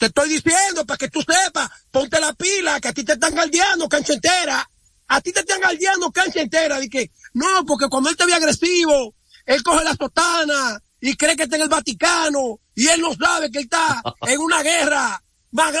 [0.00, 3.34] Te estoy diciendo para que tú sepas, ponte la pila, que a ti te están
[3.34, 4.66] galdeando cancha entera.
[5.08, 6.80] A ti te están galdeando cancha entera.
[6.80, 11.36] De que, no, porque cuando él te ve agresivo, él coge la sotana y cree
[11.36, 15.22] que está en el Vaticano y él no sabe que él está en una guerra
[15.50, 15.74] más,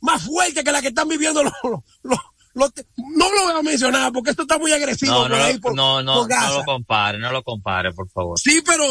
[0.00, 1.52] más, fuerte que la que están viviendo los,
[2.02, 2.18] los,
[2.54, 6.02] los- no lo voy a mencionar porque esto está muy agresivo No, no, por, no,
[6.02, 8.40] no, por no lo compare, no lo compare, por favor.
[8.40, 8.84] Sí, pero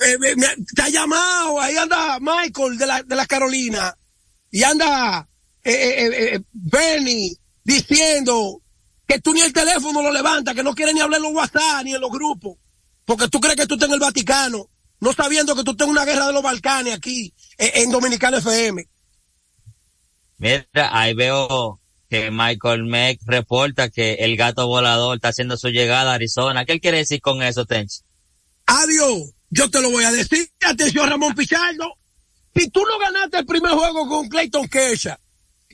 [0.00, 0.34] eh,
[0.74, 3.96] te ha llamado, ahí anda Michael de la, de la Carolina
[4.50, 5.28] y anda
[5.62, 8.60] eh, eh, eh, eh, Bernie diciendo
[9.06, 11.84] que tú ni el teléfono lo levantas, que no quieres ni hablar en los WhatsApp
[11.84, 12.56] ni en los grupos,
[13.04, 14.68] porque tú crees que tú estás en el Vaticano,
[15.00, 18.38] no sabiendo que tú estás en una guerra de los Balcanes aquí, eh, en Dominicana
[18.38, 18.88] FM.
[20.38, 26.12] Mira, ahí veo que Michael Meck reporta que el gato volador está haciendo su llegada
[26.12, 26.64] a Arizona.
[26.64, 28.00] ¿Qué él quiere decir con eso, Tenchi?
[28.66, 31.94] Adiós, yo te lo voy a decir, atención Ramón Pichardo,
[32.54, 35.16] si tú no ganaste el primer juego con Clayton Kershaw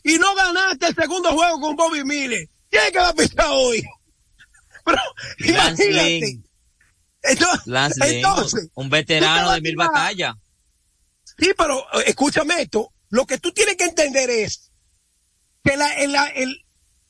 [0.05, 3.47] y no ganaste el segundo juego con Bobby Miller, ¿quién es que va a pisar
[3.51, 3.83] hoy?
[4.85, 4.99] Pero
[5.57, 6.41] Lance imagínate.
[7.23, 10.35] Entonces, Lance entonces, un veterano de mil batallas.
[11.39, 12.93] Sí, pero eh, escúchame esto.
[13.11, 14.71] Lo que tú tienes que entender es
[15.65, 16.65] que la- el, la- el-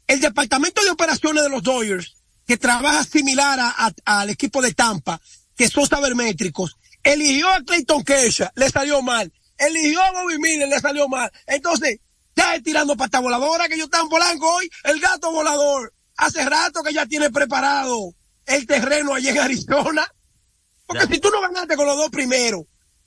[0.09, 2.17] el departamento de operaciones de los Dodgers,
[2.47, 3.71] que trabaja similar a-
[4.05, 5.21] a- al equipo de Tampa,
[5.61, 9.31] que son sabermétricos, eligió a Clayton Kershaw, le salió mal.
[9.59, 11.31] Eligió a Bobby Miller, le salió mal.
[11.47, 11.99] Entonces,
[12.35, 15.93] ya es tirando pata voladora que yo estaba en Polanco hoy, el gato volador.
[16.17, 18.15] Hace rato que ya tiene preparado
[18.47, 20.11] el terreno allí en Arizona.
[20.87, 22.63] Porque si tú no ganaste con los dos primeros,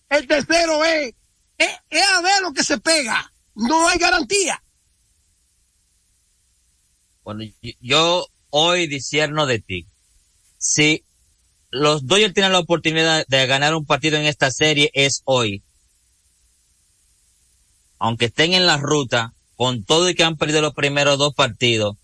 [0.07, 1.15] el tercero es,
[1.57, 3.33] es, es a ver lo que se pega.
[3.55, 4.63] No hay garantía.
[7.23, 7.45] Bueno,
[7.79, 9.87] yo hoy disierno de ti.
[10.59, 11.03] Si
[11.73, 15.63] los Dodgers tienen la oportunidad de ganar un partido en esta serie, es hoy.
[17.97, 21.95] Aunque estén en la ruta, con todo y que han perdido los primeros dos partidos,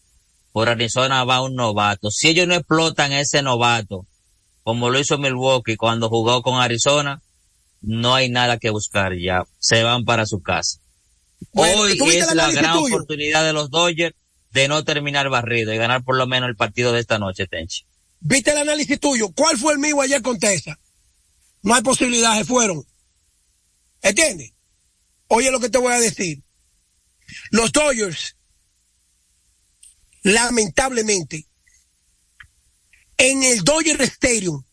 [0.52, 2.10] por Arizona va un novato.
[2.10, 4.08] Si ellos no explotan ese novato,
[4.64, 7.22] como lo hizo Milwaukee cuando jugó con Arizona,
[7.82, 9.46] no hay nada que buscar ya.
[9.60, 10.80] Se van para su casa.
[11.54, 14.16] Hoy es la gran oportunidad de los Dodgers
[14.52, 17.86] de no terminar barrido y ganar por lo menos el partido de esta noche, Tenchi.
[18.20, 19.30] ¿Viste el análisis tuyo?
[19.32, 20.78] ¿Cuál fue el mío ayer con Tessa?
[21.62, 22.86] No hay posibilidades, fueron.
[24.02, 24.54] ¿Entiendes?
[25.28, 26.44] Oye lo que te voy a decir.
[27.52, 28.36] Los Dodgers,
[30.24, 31.48] lamentablemente,
[33.18, 34.64] en el Dodger Stadium,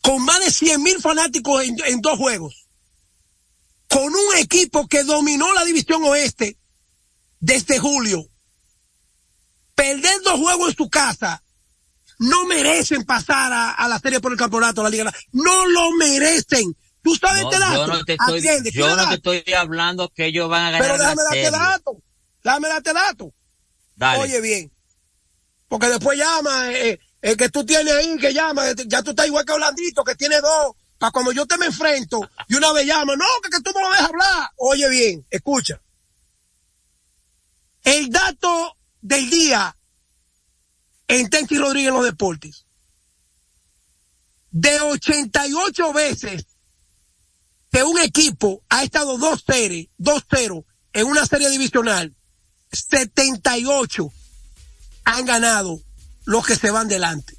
[0.00, 2.68] con más de 100 mil fanáticos en, en dos juegos,
[3.88, 6.58] con un equipo que dominó la división oeste
[7.40, 8.28] desde julio,
[9.74, 11.42] perder dos juegos en su casa,
[12.22, 15.12] no merecen pasar a, a la serie por el campeonato, a la liga.
[15.32, 16.76] No lo merecen.
[17.02, 17.74] ¿Tú sabes No, este dato?
[17.74, 18.42] yo no te estoy,
[18.72, 22.02] yo ¿qué no te estoy hablando que ellos van a ganar Pero déjame darte dato.
[22.44, 23.34] Déjame darte dato.
[23.96, 24.20] Dale.
[24.20, 24.72] Oye bien.
[25.66, 29.26] Porque después llama, eh, el que tú tienes ahí, que llama, eh, ya tú estás
[29.26, 32.86] igual que Orlandito, que tiene dos, para cuando yo te me enfrento, y una vez
[32.86, 34.50] llama, no, que, que tú no lo dejas hablar.
[34.58, 35.80] Oye bien, escucha.
[37.82, 39.76] El dato del día
[41.12, 42.64] en Tenchi Rodríguez en los deportes.
[44.50, 46.46] De 88 veces
[47.70, 52.14] que un equipo ha estado 2-0, 2-0 en una serie divisional,
[52.72, 54.10] 78
[55.04, 55.82] han ganado
[56.24, 57.36] los que se van delante.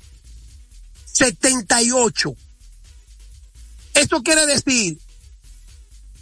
[1.06, 2.36] 78.
[3.96, 5.00] Esto quiere decir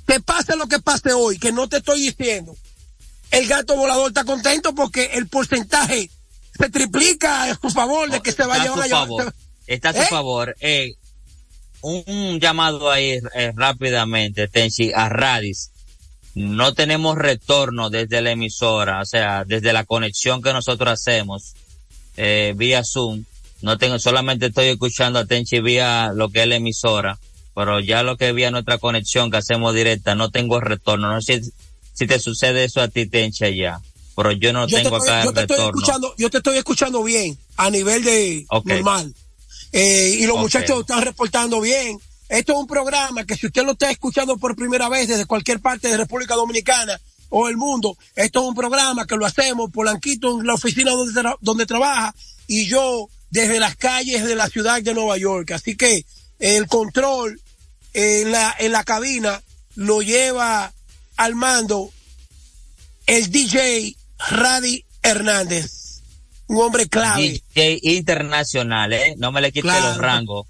[0.08, 2.56] que pase lo que pase hoy, que no te estoy diciendo.
[3.30, 6.10] El gato volador está contento porque el porcentaje
[6.62, 9.34] se triplica a su favor de que se va a está a su a favor.
[9.68, 10.08] Está a su ¿Eh?
[10.10, 10.56] favor.
[10.60, 10.94] Eh,
[11.82, 15.72] un, un llamado ahí eh, rápidamente, Tenchi, a Radis.
[16.34, 21.54] No tenemos retorno desde la emisora, o sea, desde la conexión que nosotros hacemos
[22.16, 23.26] eh, vía Zoom.
[23.62, 27.20] No tengo, solamente estoy escuchando a Tenchi vía lo que es la emisora,
[27.54, 31.12] pero ya lo que vía nuestra conexión que hacemos directa, no tengo retorno.
[31.12, 31.52] No sé si,
[31.94, 33.82] si te sucede eso a ti, Tenchi, allá,
[34.16, 36.58] pero yo no yo te tengo estoy, acá yo te estoy escuchando, yo te estoy
[36.58, 39.14] escuchando bien a nivel de normal.
[39.74, 40.42] Eh, y los Ok.
[40.42, 41.98] muchachos están reportando bien.
[42.30, 45.60] Esto es un programa que si usted lo está escuchando por primera vez desde cualquier
[45.60, 47.00] parte de República Dominicana
[47.30, 51.20] o el mundo, esto es un programa que lo hacemos Polanquito en la oficina donde,
[51.22, 52.14] tra- donde trabaja
[52.48, 55.52] y yo desde las calles de la ciudad de Nueva York.
[55.52, 56.06] Así que
[56.40, 57.40] el control
[57.94, 59.42] en la, en la cabina
[59.76, 60.74] lo lleva
[61.18, 61.92] al mando
[63.08, 63.96] el DJ
[64.30, 66.02] Radi Hernández,
[66.48, 69.88] un hombre clave, DJ internacional, eh, no me le quite Claro.
[69.90, 70.48] los rangos.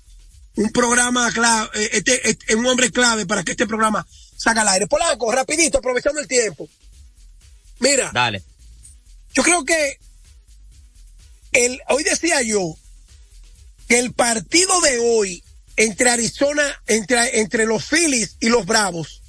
[0.57, 4.05] un programa clave, eh, este, este- un hombre clave para que este programa
[4.37, 4.85] salga al aire.
[4.87, 6.67] Polanco, rapidito, aprovechando el tiempo.
[7.79, 8.43] Mira, Dale.
[9.33, 9.97] yo creo que
[11.53, 12.75] el, hoy decía yo
[13.87, 15.43] que el partido de hoy
[15.77, 19.20] entre Arizona, entre, entre los Phillies y los Bravos,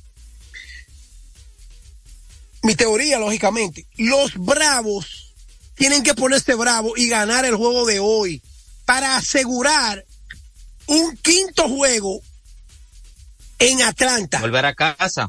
[2.62, 5.34] mi teoría, lógicamente, los Bravos
[5.74, 8.40] tienen que ponerse bravos y ganar el juego de hoy
[8.84, 10.04] para asegurar
[10.86, 12.20] un quinto juego
[13.58, 14.40] en Atlanta.
[14.40, 15.28] Volver a casa.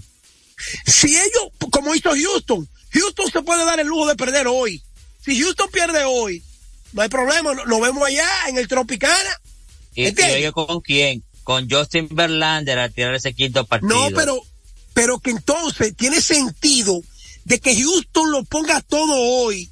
[0.86, 4.82] Si ellos, como hizo Houston, Houston se puede dar el lujo de perder hoy.
[5.24, 6.44] Si Houston pierde hoy,
[6.94, 9.42] no hay problema, no- nos vemos allá en el Tropicana.
[9.96, 10.38] Y, y ¿Entiendes?
[10.38, 11.24] oye, ¿con quién?
[11.44, 13.94] Con Justin Verlander a tirar ese quinto partido.
[14.10, 14.40] No, pero,
[14.94, 17.02] pero que entonces tiene sentido
[17.46, 19.70] de que Houston lo ponga todo hoy,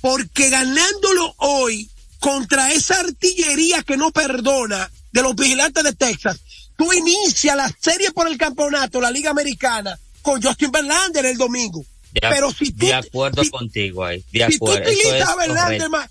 [0.00, 6.40] porque ganándolo hoy contra esa artillería que no perdona de los vigilantes de Texas,
[6.76, 11.84] tú inicias la serie por el campeonato, la Liga Americana, con Justin Verlander el domingo.
[12.12, 14.24] De, pero si tú, de acuerdo si- contigo ahí.
[14.32, 14.90] De si tú acuerdo.
[14.90, 16.10] Utilizas Verlander, ma-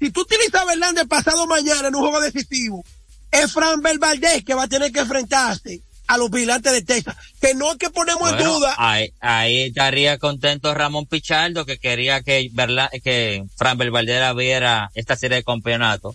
[0.00, 2.84] si tú utilizas a Verlander pasado mañana en un juego decisivo,
[3.30, 7.16] es Fran Valdez que va a tener que enfrentarse a los vigilantes de Texas.
[7.40, 8.74] Que no es que ponemos en duda.
[8.78, 15.16] ahí, ahí estaría contento Ramón Pichardo que quería que Verla, que Fran Belvaldera viera esta
[15.16, 16.14] serie de campeonato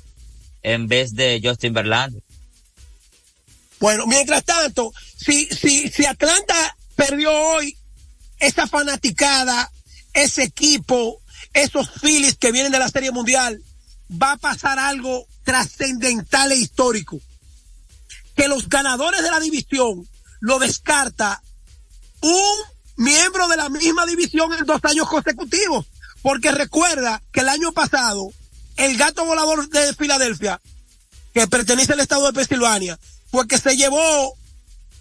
[0.61, 2.21] en vez de Justin Verlander.
[3.79, 7.77] Bueno, mientras tanto, si, si, si Atlanta perdió hoy,
[8.39, 9.71] esa fanaticada,
[10.13, 11.21] ese equipo,
[11.53, 13.61] esos Phillies que vienen de la Serie Mundial,
[14.11, 17.19] va a pasar algo trascendental e histórico.
[18.39, 20.07] Que los ganadores de la división
[20.39, 21.41] lo descarta
[22.21, 22.55] un
[22.95, 25.85] miembro de la misma división en dos años consecutivos.
[26.21, 28.31] Porque recuerda que el año pasado
[28.77, 30.61] el gato volador de Filadelfia,
[31.33, 32.97] que pertenece al estado de Pensilvania,
[33.29, 34.33] fue que se llevó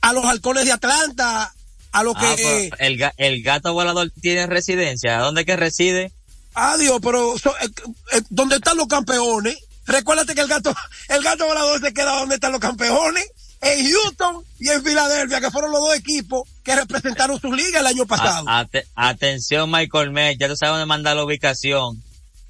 [0.01, 1.55] a los halcones de Atlanta,
[1.93, 2.71] a lo Ah, que...
[2.81, 5.19] el, ga- el gato volador tiene residencia.
[5.19, 6.13] ¿Dónde que reside?
[6.55, 7.71] Adiós, pero so- eh,
[8.15, 9.57] eh, ¿dónde están los campeones?
[9.89, 10.73] Recuérdate que el gato,
[11.09, 13.27] el gato volador se queda donde están los campeones,
[13.61, 17.87] en Houston y en Filadelfia, que fueron los dos equipos que representaron sus ligas el
[17.89, 18.49] año pasado.
[18.49, 22.01] A- atención, Michael May, ya tú sabes dónde mandar la ubicación.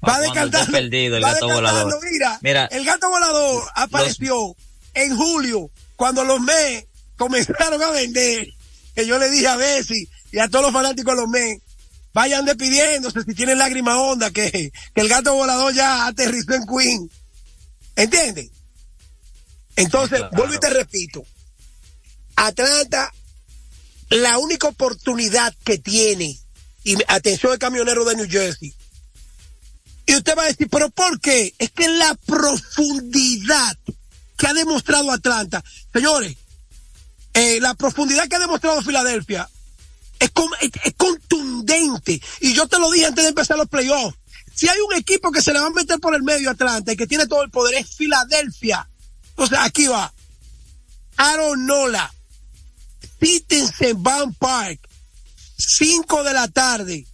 [0.07, 1.99] va descartando, perdido el va gato volador.
[2.11, 4.55] Mira, Mira, el gato volador apareció
[4.93, 6.85] en julio, cuando los Mets
[7.17, 8.47] comenzaron a vender,
[8.95, 11.63] que yo le dije a Bessie y a todos los fanáticos de los Mets,
[12.13, 17.11] vayan despidiéndose si tienen lágrima honda, que, que el gato volador ya aterrizó en Queen.
[17.95, 18.49] ¿Entiendes?
[19.75, 20.35] Entonces, Claro.
[20.35, 21.25] vuelvo y te repito.
[22.35, 23.13] Atlanta,
[24.09, 26.39] la única oportunidad que tiene,
[26.83, 28.73] y atención el camionero de New Jersey,
[30.05, 31.53] y usted va a decir, pero ¿por qué?
[31.59, 33.77] Es que la profundidad
[34.37, 35.63] que ha demostrado Atlanta,
[35.93, 36.35] señores,
[37.33, 39.47] eh, la profundidad que ha demostrado Filadelfia
[40.19, 42.19] es, con- es- es contundente.
[42.41, 44.17] Y yo te lo dije antes de empezar los playoffs.
[44.59, 46.97] Si hay un equipo que se le va a meter por el medio Atlanta y
[46.97, 48.89] que tiene todo el poder, es Filadelfia.
[49.47, 50.13] Sea, aquí va.
[51.15, 52.13] Aaron Nola.
[53.21, 54.81] Citizen Van Park.
[55.57, 57.07] 5 de la tarde.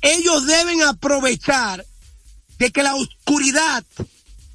[0.00, 1.86] Ellos deben aprovechar
[2.58, 3.84] de que la oscuridad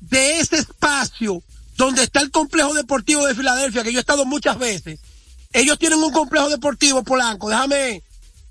[0.02, 1.41] de ese espacio
[1.78, 5.00] donde está el complejo deportivo de Filadelfia, que yo he estado muchas veces,
[5.54, 8.04] ellos tienen un complejo deportivo polanco, déjame,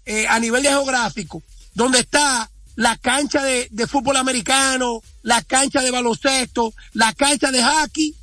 [0.07, 1.43] eh, a nivel de geográfico,
[1.75, 7.63] donde está la cancha de, de fútbol americano, la cancha de baloncesto, la cancha de
[7.63, 8.15] hockey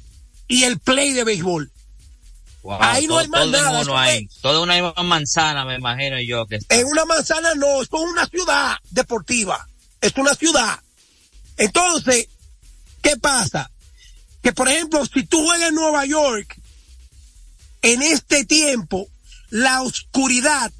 [0.47, 1.72] y el play de béisbol.
[2.64, 4.28] wow, ahí no todo, hay más todo nada, uno.
[4.41, 6.76] Todo una misma manzana, me imagino yo que está.
[6.76, 9.68] En una manzana no, esto es una ciudad deportiva.
[10.02, 10.80] Es una ciudad.
[11.58, 12.28] Entonces,
[13.02, 13.70] ¿qué pasa?
[14.41, 16.60] Que por ejemplo, si tú juegas en Nueva York,
[17.82, 19.08] en este tiempo,
[19.50, 20.72] la oscuridad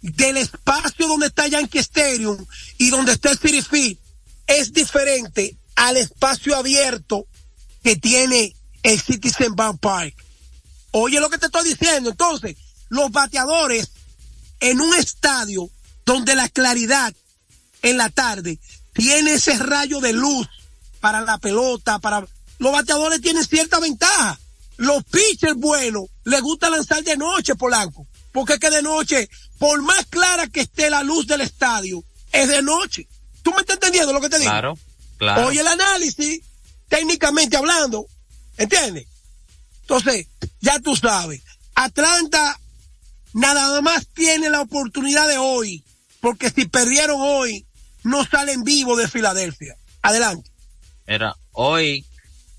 [0.00, 2.44] del espacio donde está Yankee Stadium
[2.78, 3.98] y donde está el City Field
[4.46, 7.26] es diferente al espacio abierto
[7.82, 10.14] que tiene el Citizen Bank Park.
[10.92, 12.10] Oye lo que te estoy diciendo.
[12.10, 12.56] Entonces,
[12.88, 13.90] los bateadores
[14.60, 15.70] en un estadio
[16.04, 17.14] donde la claridad
[17.82, 18.58] en la tarde
[18.92, 20.48] tiene ese rayo de luz
[21.00, 22.26] para la pelota, para
[22.58, 24.38] los bateadores tienen cierta ventaja.
[24.76, 29.28] Los pitchers buenos les gusta lanzar de noche, Polanco, porque es que de noche,
[29.58, 33.06] por más clara que esté la luz del estadio, es de noche.
[33.42, 34.50] ¿Tú me estás entendiendo lo que te digo?
[34.50, 34.78] Claro,
[35.18, 35.46] claro.
[35.46, 36.42] Oye el análisis,
[36.88, 38.06] técnicamente hablando,
[38.56, 39.06] ¿entiendes?
[39.82, 40.26] Entonces,
[40.60, 41.42] ya tú sabes,
[41.74, 42.58] Atlanta
[43.32, 45.82] nada más tiene la oportunidad de hoy,
[46.20, 47.66] porque si perdieron hoy,
[48.02, 49.76] no salen vivos de Filadelfia.
[50.02, 50.50] Adelante.
[51.06, 52.04] Era hoy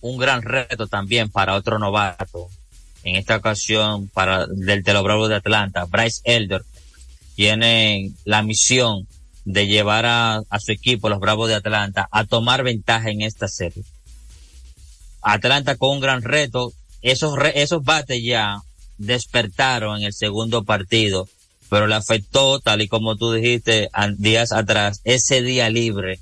[0.02, 2.50] un gran reto también para otro novato.
[3.04, 6.62] En esta ocasión, para del de los Bravos de Atlanta, Bryce Elder
[7.36, 9.08] tiene la misión
[9.46, 13.48] de llevar a, a su equipo, los Bravos de Atlanta, a tomar ventaja en esta
[13.48, 13.84] serie.
[15.22, 16.74] Atlanta con un gran reto.
[17.02, 18.62] Esos, re- esos bates ya
[18.98, 21.28] despertaron en el segundo partido,
[21.70, 26.20] pero le afectó, tal y como tú dijiste días atrás, ese día libre.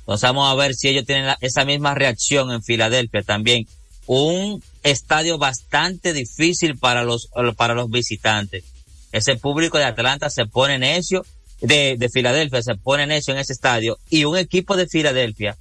[0.00, 3.66] Entonces vamos a ver si ellos tienen esa misma reacción en Filadelfia también.
[4.12, 8.64] Un estadio bastante difícil para los, para los visitantes.
[9.12, 11.24] Ese público de Atlanta se pone necio,
[11.60, 15.56] de, de Filadelfia se pone necio en ese estadio y un equipo de Filadelfia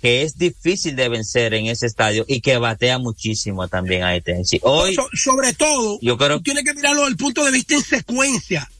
[0.00, 4.60] que es difícil de vencer en ese estadio y que batea muchísimo también a Tennessee.
[4.62, 7.74] Hoy, So- sobre todo, yo creo tú tienes que mirarlo desde el punto de vista
[7.74, 8.70] en secuencia.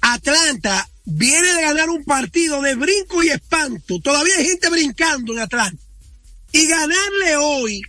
[0.00, 3.98] Atlanta viene de ganar un partido de brinco y espanto.
[4.00, 5.82] Todavía hay gente brincando en Atlanta.
[6.52, 7.82] Y ganarle hoy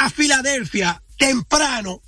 [0.00, 2.00] a Filadelfia temprano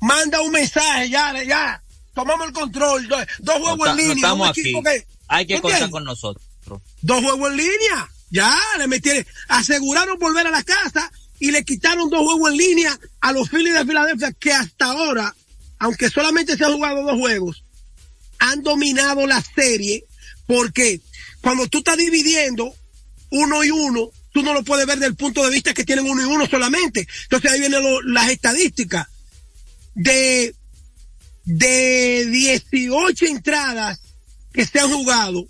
[0.00, 1.82] manda un mensaje, ya, ya,
[2.14, 4.62] tomamos el control, dos, dos juegos en no línea, estamos aquí.
[4.62, 6.44] que, Hay que ¿tú contar con nosotros.
[7.02, 8.10] dos juegos en línea.
[8.30, 11.10] Ya, le metieron, aseguraron volver a la casa
[11.40, 15.34] y le quitaron dos juegos en línea a los Phillies de Filadelfia que hasta ahora,
[15.80, 17.64] aunque solamente se han jugado dos juegos,
[18.38, 20.04] han dominado la serie
[20.46, 21.00] porque
[21.40, 22.72] cuando tú estás dividiendo
[23.30, 26.20] uno y uno, tú no lo puedes ver del punto de vista que tienen uno
[26.20, 27.08] y uno solamente.
[27.22, 29.06] Entonces ahí vienen lo- las estadísticas
[29.94, 30.54] de,
[31.46, 33.98] de 18 entradas
[34.52, 35.46] que se han jugado,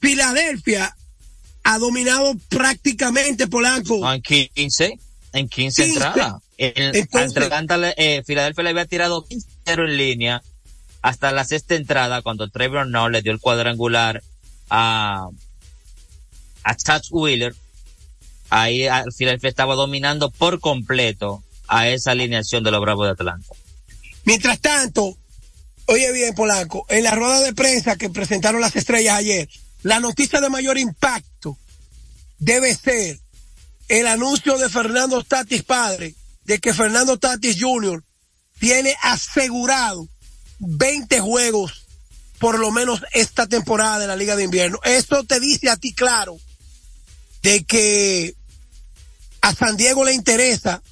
[0.00, 0.96] Filadelfia
[1.64, 4.12] ha dominado prácticamente Polanco.
[4.12, 4.92] En 15,
[5.32, 5.82] en 15, 15.
[6.06, 6.42] entradas.
[6.56, 10.42] El, Entonces- Atlanta eh, Filadelfia le había tirado 15-0 en línea
[11.02, 14.22] hasta la sexta entrada cuando Trevor No le dio el cuadrangular
[14.70, 15.26] a,
[16.62, 17.56] a Chad Wheeler
[18.50, 23.48] ahí al Filadelfia estaba dominando por completo a esa alineación de los Bravos de Atlanta.
[24.24, 25.16] Mientras tanto,
[25.86, 29.48] oye bien, Polanco, en la rueda de prensa que presentaron las estrellas ayer,
[29.82, 31.56] la noticia de mayor impacto
[32.38, 33.18] debe ser
[33.88, 38.02] el anuncio de Fernando Tatis padre de que Fernando Tatis Jr.
[38.58, 40.08] tiene asegurado
[40.58, 41.86] 20 juegos
[42.38, 44.78] por lo menos esta temporada de la Liga de Invierno.
[44.84, 46.38] Esto te dice a ti claro
[47.42, 48.34] de que
[49.40, 50.82] a San Diego le interesa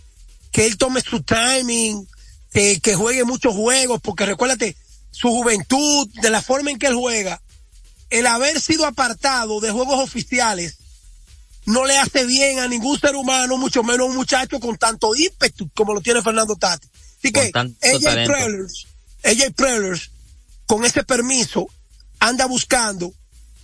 [0.52, 2.08] que él tome su timing,
[2.52, 4.76] que, que juegue muchos juegos, porque recuérdate,
[5.10, 7.40] su juventud, de la forma en que él juega,
[8.10, 10.78] el haber sido apartado de juegos oficiales
[11.66, 15.14] no le hace bien a ningún ser humano, mucho menos a un muchacho con tanto
[15.14, 16.88] ímpetu como lo tiene Fernando Tati.
[17.18, 18.86] Así que AJ Prellers,
[19.24, 20.10] AJ Prellers,
[20.66, 21.68] con ese permiso,
[22.20, 23.12] anda buscando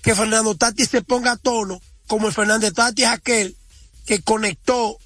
[0.03, 3.57] que Fernando Tati se ponga a tono, como el Fernando Tati es aquel
[4.07, 4.99] que conectó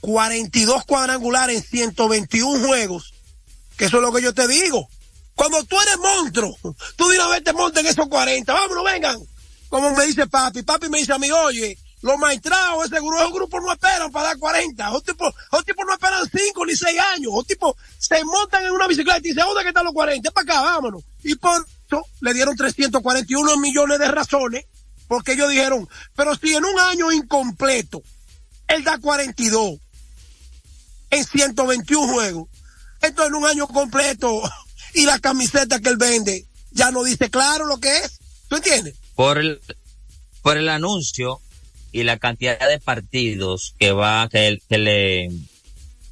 [0.00, 3.14] 42 cuadrangulares en 121 juegos,
[3.76, 4.88] que eso es lo que yo te digo.
[5.34, 6.56] Cuando tú eres monstruo,
[6.96, 9.18] tú de una vez te montas en esos 40, vámonos, vengan.
[9.68, 13.32] Como me dice papi, papi me dice a mí, oye, los maestrados, ese grupo, esos
[13.32, 14.90] grupos no esperan para dar 40.
[14.90, 17.32] Los tipos, los tipos no esperan 5 ni 6 años.
[17.34, 20.30] Los tipos se montan en una bicicleta y dicen, ¿dónde que están los 40?
[20.30, 21.02] Para acá, vámonos.
[21.24, 24.66] Y por eso le dieron 341 millones de razones,
[25.08, 28.02] porque ellos dijeron, pero si en un año incompleto,
[28.68, 29.78] él da 42
[31.10, 32.48] en 121 juegos,
[33.02, 34.42] entonces en un año completo
[34.94, 38.18] y la camiseta que él vende ya no dice claro lo que es.
[38.48, 38.94] ¿Tú entiendes?
[39.14, 39.60] Por el,
[40.42, 41.40] por el anuncio
[41.90, 45.28] y la cantidad de partidos que va que, que le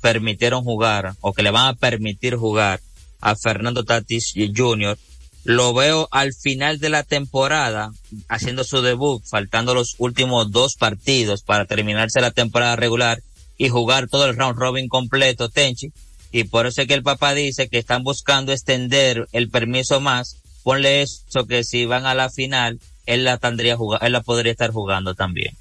[0.00, 2.80] permitieron jugar o que le van a permitir jugar
[3.20, 4.98] a Fernando Tatis Jr.
[5.45, 7.90] Lo veo al final de la temporada
[8.28, 13.22] haciendo su debut, faltando los últimos dos partidos para terminarse la temporada regular
[13.59, 15.92] y jugar todo el round robin completo, Tenchi.
[16.32, 20.38] Y por eso es que el papá dice que están buscando extender el permiso más.
[20.62, 24.72] Ponle eso que si van a la final, él la tendría él la podría estar
[24.72, 25.55] jugando también.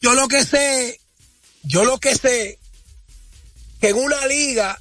[0.00, 1.00] Yo lo que sé,
[1.64, 2.58] yo lo que sé,
[3.80, 4.80] que en una liga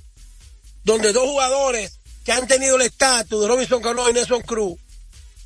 [0.83, 4.79] donde dos jugadores que han tenido el estatus de Robinson Cano y Nelson Cruz,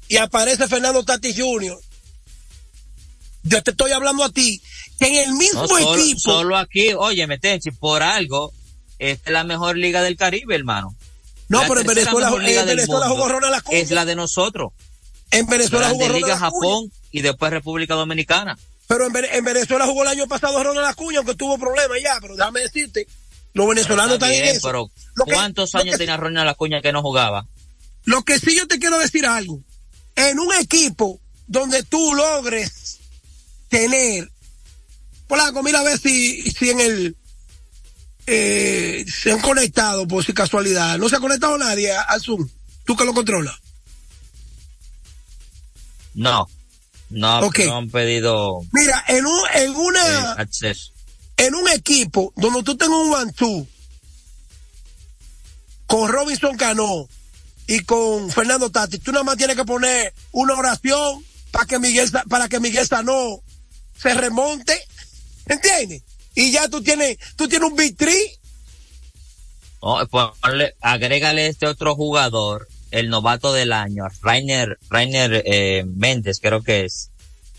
[0.08, 1.78] y aparece Fernando Tatis Jr.,
[3.44, 4.62] yo te estoy hablando a ti,
[5.00, 6.20] que en el mismo solo, equipo.
[6.20, 8.52] Solo aquí, oye, Metenchi, por algo,
[9.00, 10.96] esta es la mejor liga del Caribe, hermano.
[11.48, 13.78] No, pero en Venezuela, en Venezuela jugó Ronald Acuña.
[13.78, 14.74] Es la de nosotros.
[15.32, 18.58] En Venezuela jugó Ronald Liga Japón y después República Dominicana.
[18.88, 22.36] Pero en, en, Venezuela jugó el año pasado Ronald Acuña, aunque tuvo problemas ya, pero
[22.36, 23.08] déjame decirte,
[23.58, 24.68] los venezolanos están en eso.
[24.68, 24.92] Pero
[25.26, 27.48] ¿cuántos años que, tenía Ronald Acuña que no jugaba?
[28.04, 29.64] Lo que sí yo te quiero decir algo.
[30.16, 33.00] En un equipo donde tú logres
[33.68, 34.32] tener,
[35.28, 37.18] Polanco, mira a ver si, si en el,
[38.28, 41.00] eh, se han conectado por si casualidad.
[41.00, 42.48] No se ha conectado nadie al Zoom.
[42.86, 43.56] ¿Tú que lo controlas?
[46.14, 46.48] No.
[47.10, 47.68] No, okay.
[47.68, 48.60] no han pedido.
[48.72, 50.00] Mira, en un, en una.
[50.00, 50.92] Eh, acceso.
[51.38, 53.68] En un equipo donde tú tengas un one
[55.86, 57.08] con Robinson Cano
[57.68, 62.12] y con Fernando Tati, tú nada más tienes que poner una oración para que Miguel,
[62.30, 63.42] para que Miguel Sanó
[63.98, 64.80] se remonte.
[65.46, 66.04] ¿Entiendes?
[66.36, 68.16] Y ya tú tienes, tú tienes un vitri.
[69.80, 76.62] Oh, ponle, agrégale este otro jugador el novato del año, Rainer, Rainer eh, Méndez, creo
[76.62, 77.12] que es.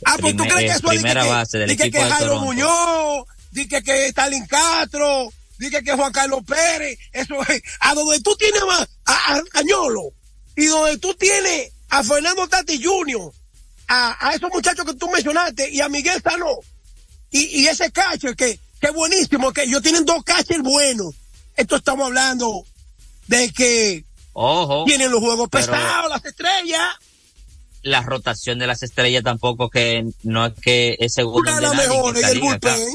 [0.05, 2.35] Ah, pues tú crees que eso primera que, base del que, equipo pues, que de.
[2.37, 8.37] Muñoz, dice que Stalin Castro, dice que Juan Carlos Pérez, eso es, a donde tú
[8.37, 10.13] tienes a, a, a Cañolo,
[10.57, 13.33] y donde tú tienes a Fernando Tati Jr.,
[13.89, 16.59] a, a esos muchachos que tú mencionaste, y a Miguel Sano,
[17.31, 21.15] y, y ese catcher que, que buenísimo, que ellos tienen dos catchers buenos.
[21.57, 22.65] Esto estamos hablando
[23.27, 24.85] de que Ojo.
[24.85, 26.95] tienen los juegos pesados, las estrellas.
[27.83, 31.41] La rotación de las estrellas tampoco que no es que es seguro.
[31.41, 32.95] Una de las mejores, bullpen.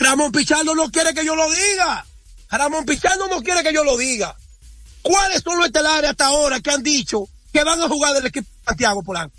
[0.00, 2.04] Ramón Pichardo no quiere que yo lo diga.
[2.50, 4.34] Ramón Pichardo no quiere que yo lo diga.
[5.02, 8.48] ¿Cuáles son los estelares hasta ahora que han dicho que van a jugar del equipo
[8.48, 9.36] de Santiago Polanco?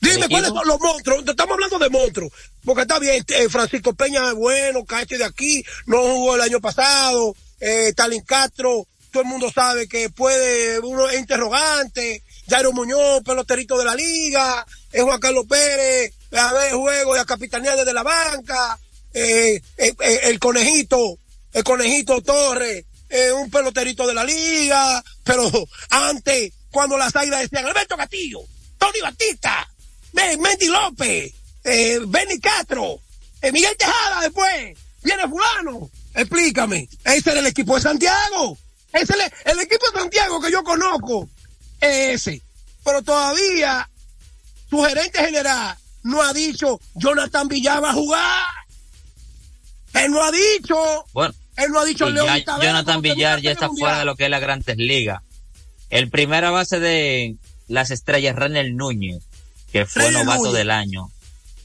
[0.00, 1.24] Dime, ¿cuáles son los monstruos?
[1.26, 2.32] Estamos hablando de monstruos.
[2.64, 6.60] Porque está bien, eh, Francisco Peña es bueno, cache de aquí, no jugó el año
[6.60, 13.22] pasado, eh, Talín Castro, todo el mundo sabe que puede, uno es interrogante, Jairo Muñoz,
[13.24, 17.94] peloterito de la liga, es Juan Carlos Pérez, a ver juego y a capitanear desde
[17.94, 18.78] la banca,
[19.18, 19.62] eh,
[20.24, 21.18] el conejito,
[21.52, 22.84] el conejito Torres,
[23.34, 25.50] un peloterito de la liga, pero
[25.90, 28.40] antes, cuando las águilas decían, Alberto Castillo,
[28.78, 29.66] Tony Batista,
[30.12, 31.32] Mendy López,
[31.64, 33.00] eh, Benny Castro,
[33.42, 35.90] eh, Miguel Tejada después, viene fulano.
[36.14, 38.56] Explícame, ese era el equipo de Santiago.
[38.92, 41.28] Ese es el, el equipo de Santiago que yo conozco.
[41.80, 42.40] Ese.
[42.84, 43.88] Pero todavía
[44.70, 48.44] su gerente general no ha dicho Jonathan Villar va a jugar.
[50.04, 50.76] Él no ha dicho.
[51.12, 54.04] Bueno, él no ha dicho y León ya Taveras Jonathan Villar ya está fuera de
[54.04, 55.22] lo que es la Grandes Liga.
[55.90, 57.36] El primera base de
[57.68, 59.22] las estrellas, Renel Núñez,
[59.72, 60.54] que fue Renel novato Núñez.
[60.58, 61.10] del año.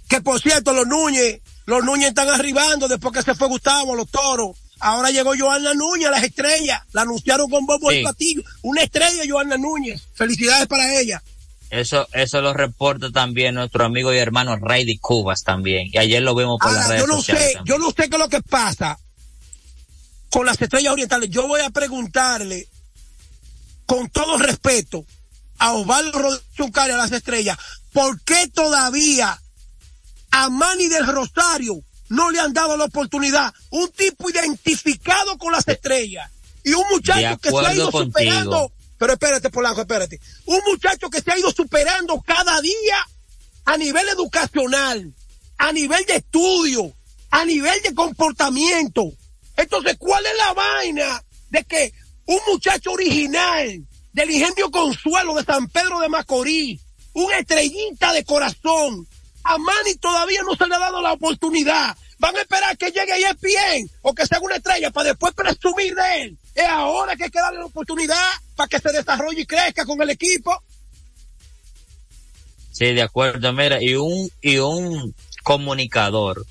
[0.08, 4.10] Que por cierto, los Núñez, los Núñez están arribando después que se fue Gustavo, los
[4.10, 4.58] toros.
[4.80, 6.82] Ahora llegó Joana Núñez, las estrellas.
[6.92, 8.02] La anunciaron con bombo y Sí.
[8.02, 8.42] platillo.
[8.64, 10.02] Una estrella, Joana Núñez.
[10.16, 11.22] Felicidades para ella.
[11.72, 15.88] Eso, eso lo reporta también nuestro amigo y hermano Raidy Cubas también.
[15.92, 17.78] Y ayer lo vimos por las Ahora, redes yo no sociales sé, también.
[17.78, 19.00] yo no sé qué es lo que pasa
[20.30, 21.30] con las estrellas orientales.
[21.30, 22.68] Yo voy a preguntarle,
[23.86, 25.06] con todo respeto,
[25.60, 27.58] a Osvaldo Rodríguez a las estrellas,
[27.94, 29.40] ¿por qué todavía
[30.32, 33.54] a Manny del Rosario no le han dado la oportunidad?
[33.70, 36.30] Un tipo identificado con las estrellas
[36.66, 38.12] y un De muchacho que se ha ido contigo.
[38.20, 38.72] superando.
[39.02, 40.20] Pero espérate, Polanco, espérate.
[40.46, 43.04] Un muchacho que se ha ido superando cada día
[43.66, 45.12] a nivel educacional,
[45.58, 46.94] a nivel de estudio,
[47.32, 49.12] a nivel de comportamiento.
[49.58, 51.92] Entonces, ¿cuál es la vaina de que
[52.28, 53.84] un muchacho original
[54.14, 56.80] del ingenio Consuelo de San Pedro de Macorís,
[57.14, 59.08] un estrellita de corazón,
[59.44, 61.98] a Manny todavía no se le ha dado la oportunidad?
[62.20, 65.96] Van a esperar que llegue a ESPN o que sea una estrella para después presumir
[65.96, 66.38] de él.
[66.54, 68.16] Es ahora que hay que darle la oportunidad
[68.62, 70.62] para que se desarrolle y crezca con el equipo.
[72.72, 76.46] Sí, de acuerdo, mira, y un, y un comunicador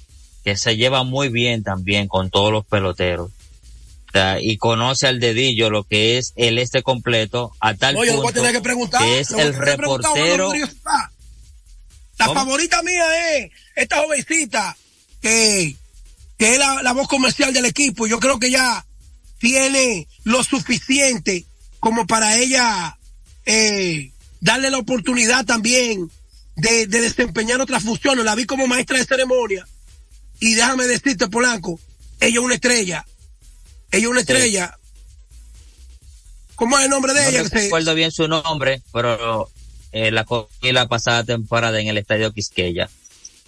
[0.44, 3.30] que se lleva muy bien también con todos los peloteros.
[4.40, 8.32] Y conoce al dedillo lo que es el este completo a tal voy a punto
[8.32, 9.00] tener que preguntar.
[9.00, 10.52] que es el reportero.
[12.18, 12.34] La ¿Cómo?
[12.34, 14.76] favorita mía es esta jovencita
[15.22, 15.76] que,
[16.36, 18.08] que es la, la voz comercial del equipo.
[18.08, 18.84] Yo creo que ya
[19.38, 21.46] tiene lo suficiente
[21.80, 22.98] como para ella
[23.46, 26.10] eh, darle la oportunidad también
[26.56, 28.24] de, de desempeñar otras funciones.
[28.24, 29.66] La vi como maestra de ceremonia.
[30.38, 31.80] Y déjame decirte, Polanco,
[32.20, 33.04] ella es una estrella.
[33.90, 34.76] Ella es una estrella.
[36.54, 37.48] ¿Cómo es el nombre de no ella?
[37.48, 39.50] Se- recuerdo bien su nombre, pero
[39.92, 42.88] eh, la cogí la pasada temporada en el Estadio Quisqueya.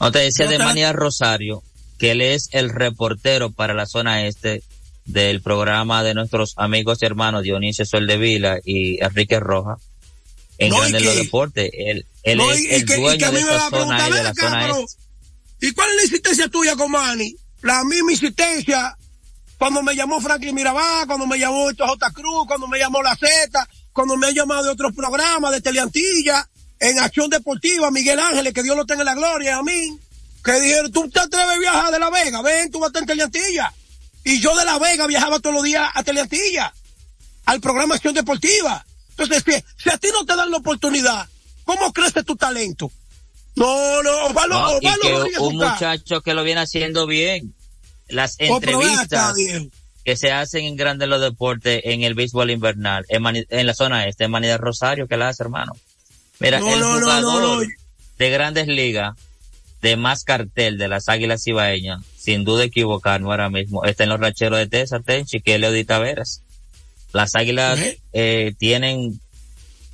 [0.00, 1.62] No te decía No de Manía Rosario,
[1.98, 4.62] que él es el reportero para la zona este
[5.04, 9.76] del programa de nuestros amigos y hermanos Dionisio Soldevila y Enrique Roja
[10.58, 11.70] en No, y Grandes los Deportes.
[11.72, 13.54] Él, él No, es y- y el que- y dueño que a mí de me
[13.56, 14.96] esa zona ahí de "Ven la zona este.
[15.66, 17.34] ¿Y cuál es la insistencia tuya con Manny?
[17.62, 18.96] La misma insistencia
[19.58, 22.10] cuando me llamó Franklin Mirabal, cuando me llamó J.
[22.12, 26.48] Cruz, cuando me llamó La Z, cuando me han llamado de otros programas de Teleantilla,
[26.80, 29.96] en Acción Deportiva, Miguel Ángeles, que Dios lo tenga en la gloria, a mí,
[30.42, 33.02] que dijeron, tú te atreves a viajar de La Vega, ven, tú vas a estar
[33.02, 33.72] en Teleantilla.
[34.24, 36.72] Y yo de La Vega viajaba todos los días a Teleantilla,
[37.46, 38.84] al programa Acción Deportiva.
[39.10, 41.28] Entonces, si, si a ti no te dan la oportunidad,
[41.64, 42.90] ¿cómo crece tu talento?
[43.56, 47.54] No, no, Osvaldo, No, y Osvaldo que un muchacho que lo viene haciendo bien.
[48.08, 49.34] Las Oh, entrevistas
[50.04, 53.74] que se hacen en Grandes los Deportes en el béisbol invernal, en, Mani- en la
[53.74, 55.72] zona este, en Manida Rosario, que la hace, hermano.
[56.40, 57.66] Mira, No, el no, jugador
[58.18, 59.16] de Grandes Ligas,
[59.80, 64.20] de más cartel de las Águilas Ibaeñas, sin duda equivocarme ahora mismo, está en los
[64.20, 66.42] racheros de Tesa, Tenchi, que es Leody Taveras.
[67.12, 67.98] Las Águilas ¿Eh?
[68.12, 69.20] eh, tienen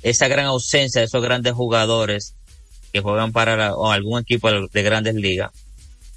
[0.03, 2.35] esa gran ausencia de esos grandes jugadores
[2.93, 5.51] que juegan para la- o algún equipo de de grandes ligas.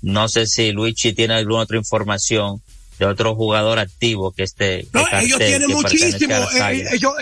[0.03, 2.61] No sé si Luigi tiene alguna otra información
[2.99, 4.65] de otro jugador activo que esté.
[4.65, 6.35] de No, ellos tienen muchísimo.
[6.35, 7.13] Eh, ellos,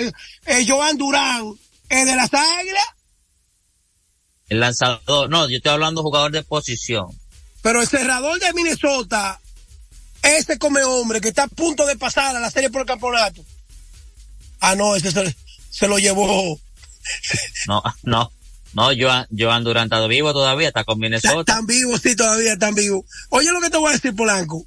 [0.46, 1.54] eh, Joan Durán,
[1.88, 2.84] es de las águilas,
[4.48, 7.06] El lanzador, no, yo estoy hablando de jugador de posición.
[7.62, 9.40] Pero el cerrador de Minnesota,
[10.22, 13.44] ese come hombre que está a punto de pasar a la serie por el campeonato.
[14.60, 15.36] Ah, no, ese se,
[15.70, 16.58] se lo llevó.
[17.66, 18.30] No, no,
[18.72, 21.40] no, Joan, Joan Durant está vivo todavía, está con Minnesota.
[21.40, 23.04] Están vivos, sí, todavía están vivos.
[23.30, 24.64] Oye lo que te voy a decir, Polanco.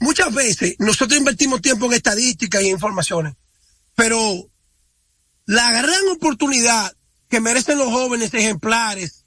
[0.00, 3.34] Muchas veces nosotros invertimos tiempo en estadísticas y en informaciones,
[3.94, 4.48] pero
[5.46, 6.92] la gran oportunidad
[7.28, 9.23] que merecen los jóvenes ejemplares,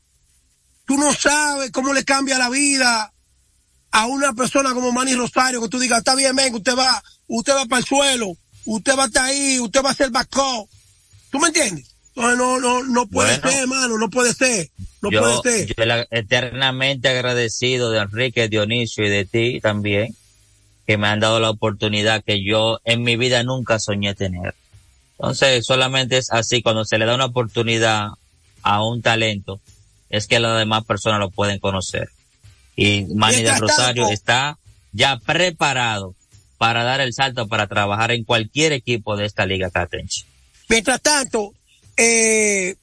[0.88, 3.14] tú no sabes cómo le cambia la vida
[3.92, 7.54] a una persona como Manny Rosario, que tú digas, está bien, venga, usted va, usted
[7.54, 8.36] va para el suelo,
[8.66, 10.70] usted va a estar ahí, usted va a ser backup.
[11.30, 11.94] ¿Tú me entiendes?
[12.16, 13.50] Entonces, no, no, no puede Bueno.
[13.52, 14.70] ser, hermano, no puede ser,
[15.02, 15.76] no yo, puede ser.
[15.78, 20.16] yo la- eternamente agradecido de Enrique, Dionisio y de ti también,
[20.88, 24.56] que me han dado la oportunidad que yo en mi vida nunca soñé tener.
[25.20, 28.08] Entonces, solamente es así, cuando se le da una oportunidad
[28.64, 29.60] a un talento,
[30.10, 32.10] es que las demás personas lo pueden conocer.
[32.76, 34.58] Y Manny del Rosario está
[34.92, 36.16] ya preparado
[36.58, 40.26] para dar el salto para trabajar en cualquier equipo de esta liga Catenchi.
[40.70, 41.54] Mientras tanto,
[41.96, 42.76] eh,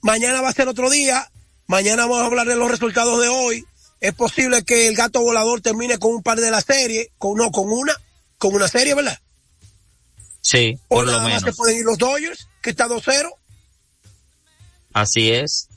[0.00, 1.30] mañana va a ser otro día.
[1.66, 3.64] Mañana vamos a hablar de los resultados de hoy.
[4.00, 7.50] Es posible que el gato volador termine con un par de la serie, con no,
[7.50, 7.94] con una,
[8.38, 9.18] con una serie, ¿verdad?
[10.40, 11.44] Sí, O por lo nada más menos.
[11.44, 13.30] se pueden ir los Dodgers, que está 2-0.
[14.92, 15.68] Así es.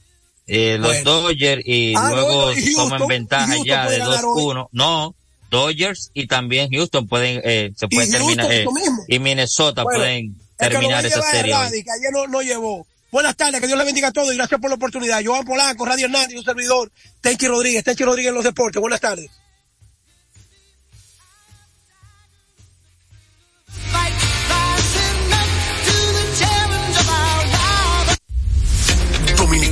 [0.47, 1.11] Eh, los Bueno.
[1.11, 4.41] Dodgers y Ah, luego bueno, y toman Houston, ventaja y Houston ya de ganar hoy.
[4.43, 4.69] 2-1.
[4.71, 5.15] No,
[5.49, 8.65] Dodgers y también Houston pueden, eh, se Y puede Houston, terminar, eh,
[9.07, 11.53] y Minnesota Bueno, pueden terminar esa serie.
[11.53, 12.85] que ayer no, no llevó.
[13.11, 15.21] Buenas tardes, que Dios le bendiga a todos y gracias por la oportunidad.
[15.23, 16.91] Joan Polanco, Radio Hernández un servidor,
[17.21, 18.81] Tenchi Rodríguez, Tenchi Rodríguez en los deportes.
[18.81, 19.29] Buenas tardes.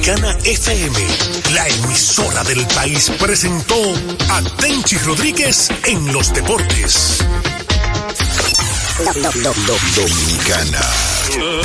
[0.04, 0.99] Dominicana FM,
[1.54, 3.76] la emisora del país, presentó
[4.32, 7.20] a Tenchi Rodríguez en los deportes.
[9.95, 10.82] Dominicana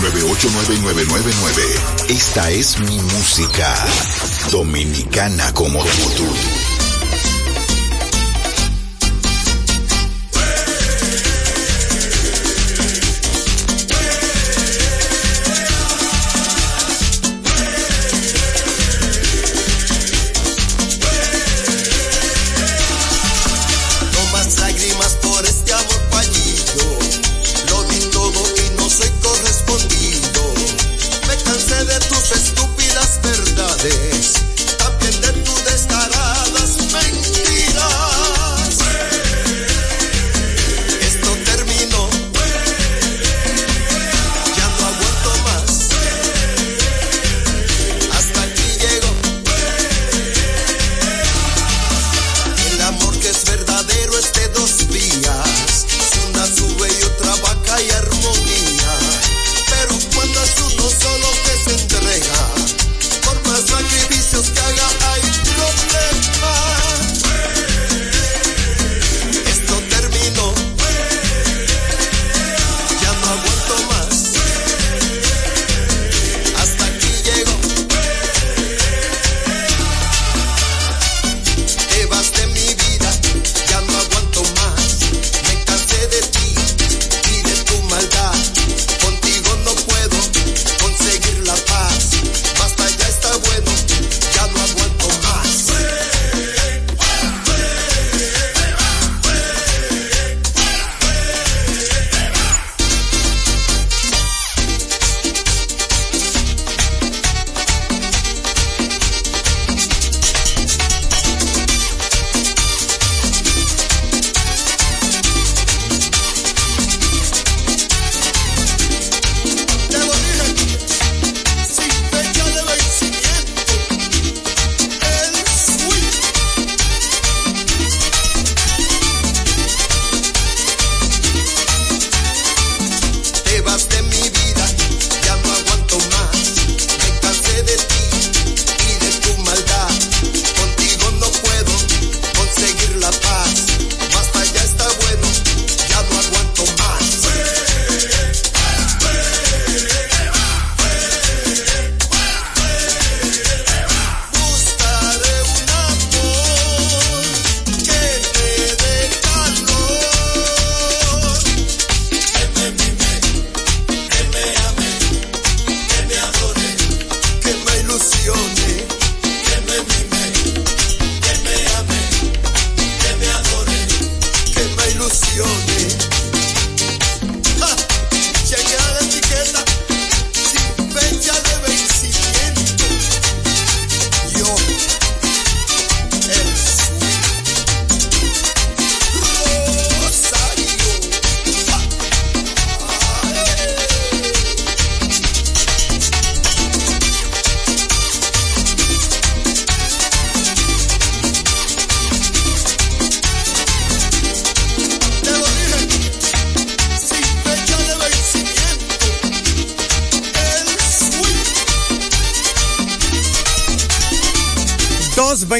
[0.00, 1.62] 989999.
[2.10, 3.74] Esta es mi música.
[4.52, 6.67] Dominicana como tú.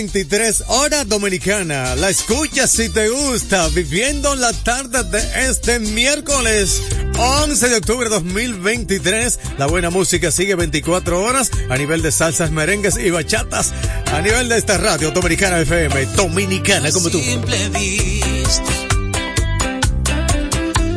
[0.09, 1.95] 22-23 hora dominicana.
[1.97, 6.81] La escuchas si te gusta, viviendo la tarde de este miércoles
[7.19, 9.39] 11 de octubre 2023.
[9.59, 13.73] La buena música sigue 24 horas a nivel de salsas, merengues y bachatas.
[14.13, 17.19] A nivel de esta radio dominicana FM, dominicana como tú.
[17.19, 18.63] Simple vista.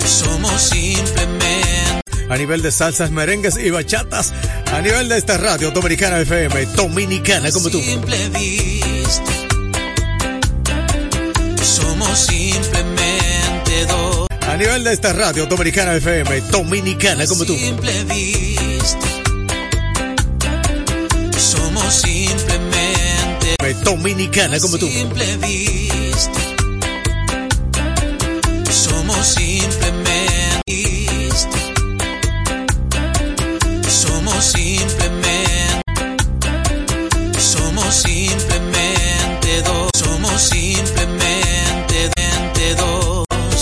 [0.06, 1.52] Somos simplemente.
[2.30, 4.32] A nivel de salsas, merengues y bachatas.
[4.72, 7.82] A nivel de esta radio dominicana FM, dominicana como tú.
[7.82, 8.81] Simple vista.
[14.72, 17.54] Nivel de esta radio dominicana FM, dominicana como tú.
[17.58, 19.08] Simple vista.
[21.38, 23.56] Somos simplemente.
[23.84, 24.88] Dominicana como tú.
[24.88, 25.81] Simple vista.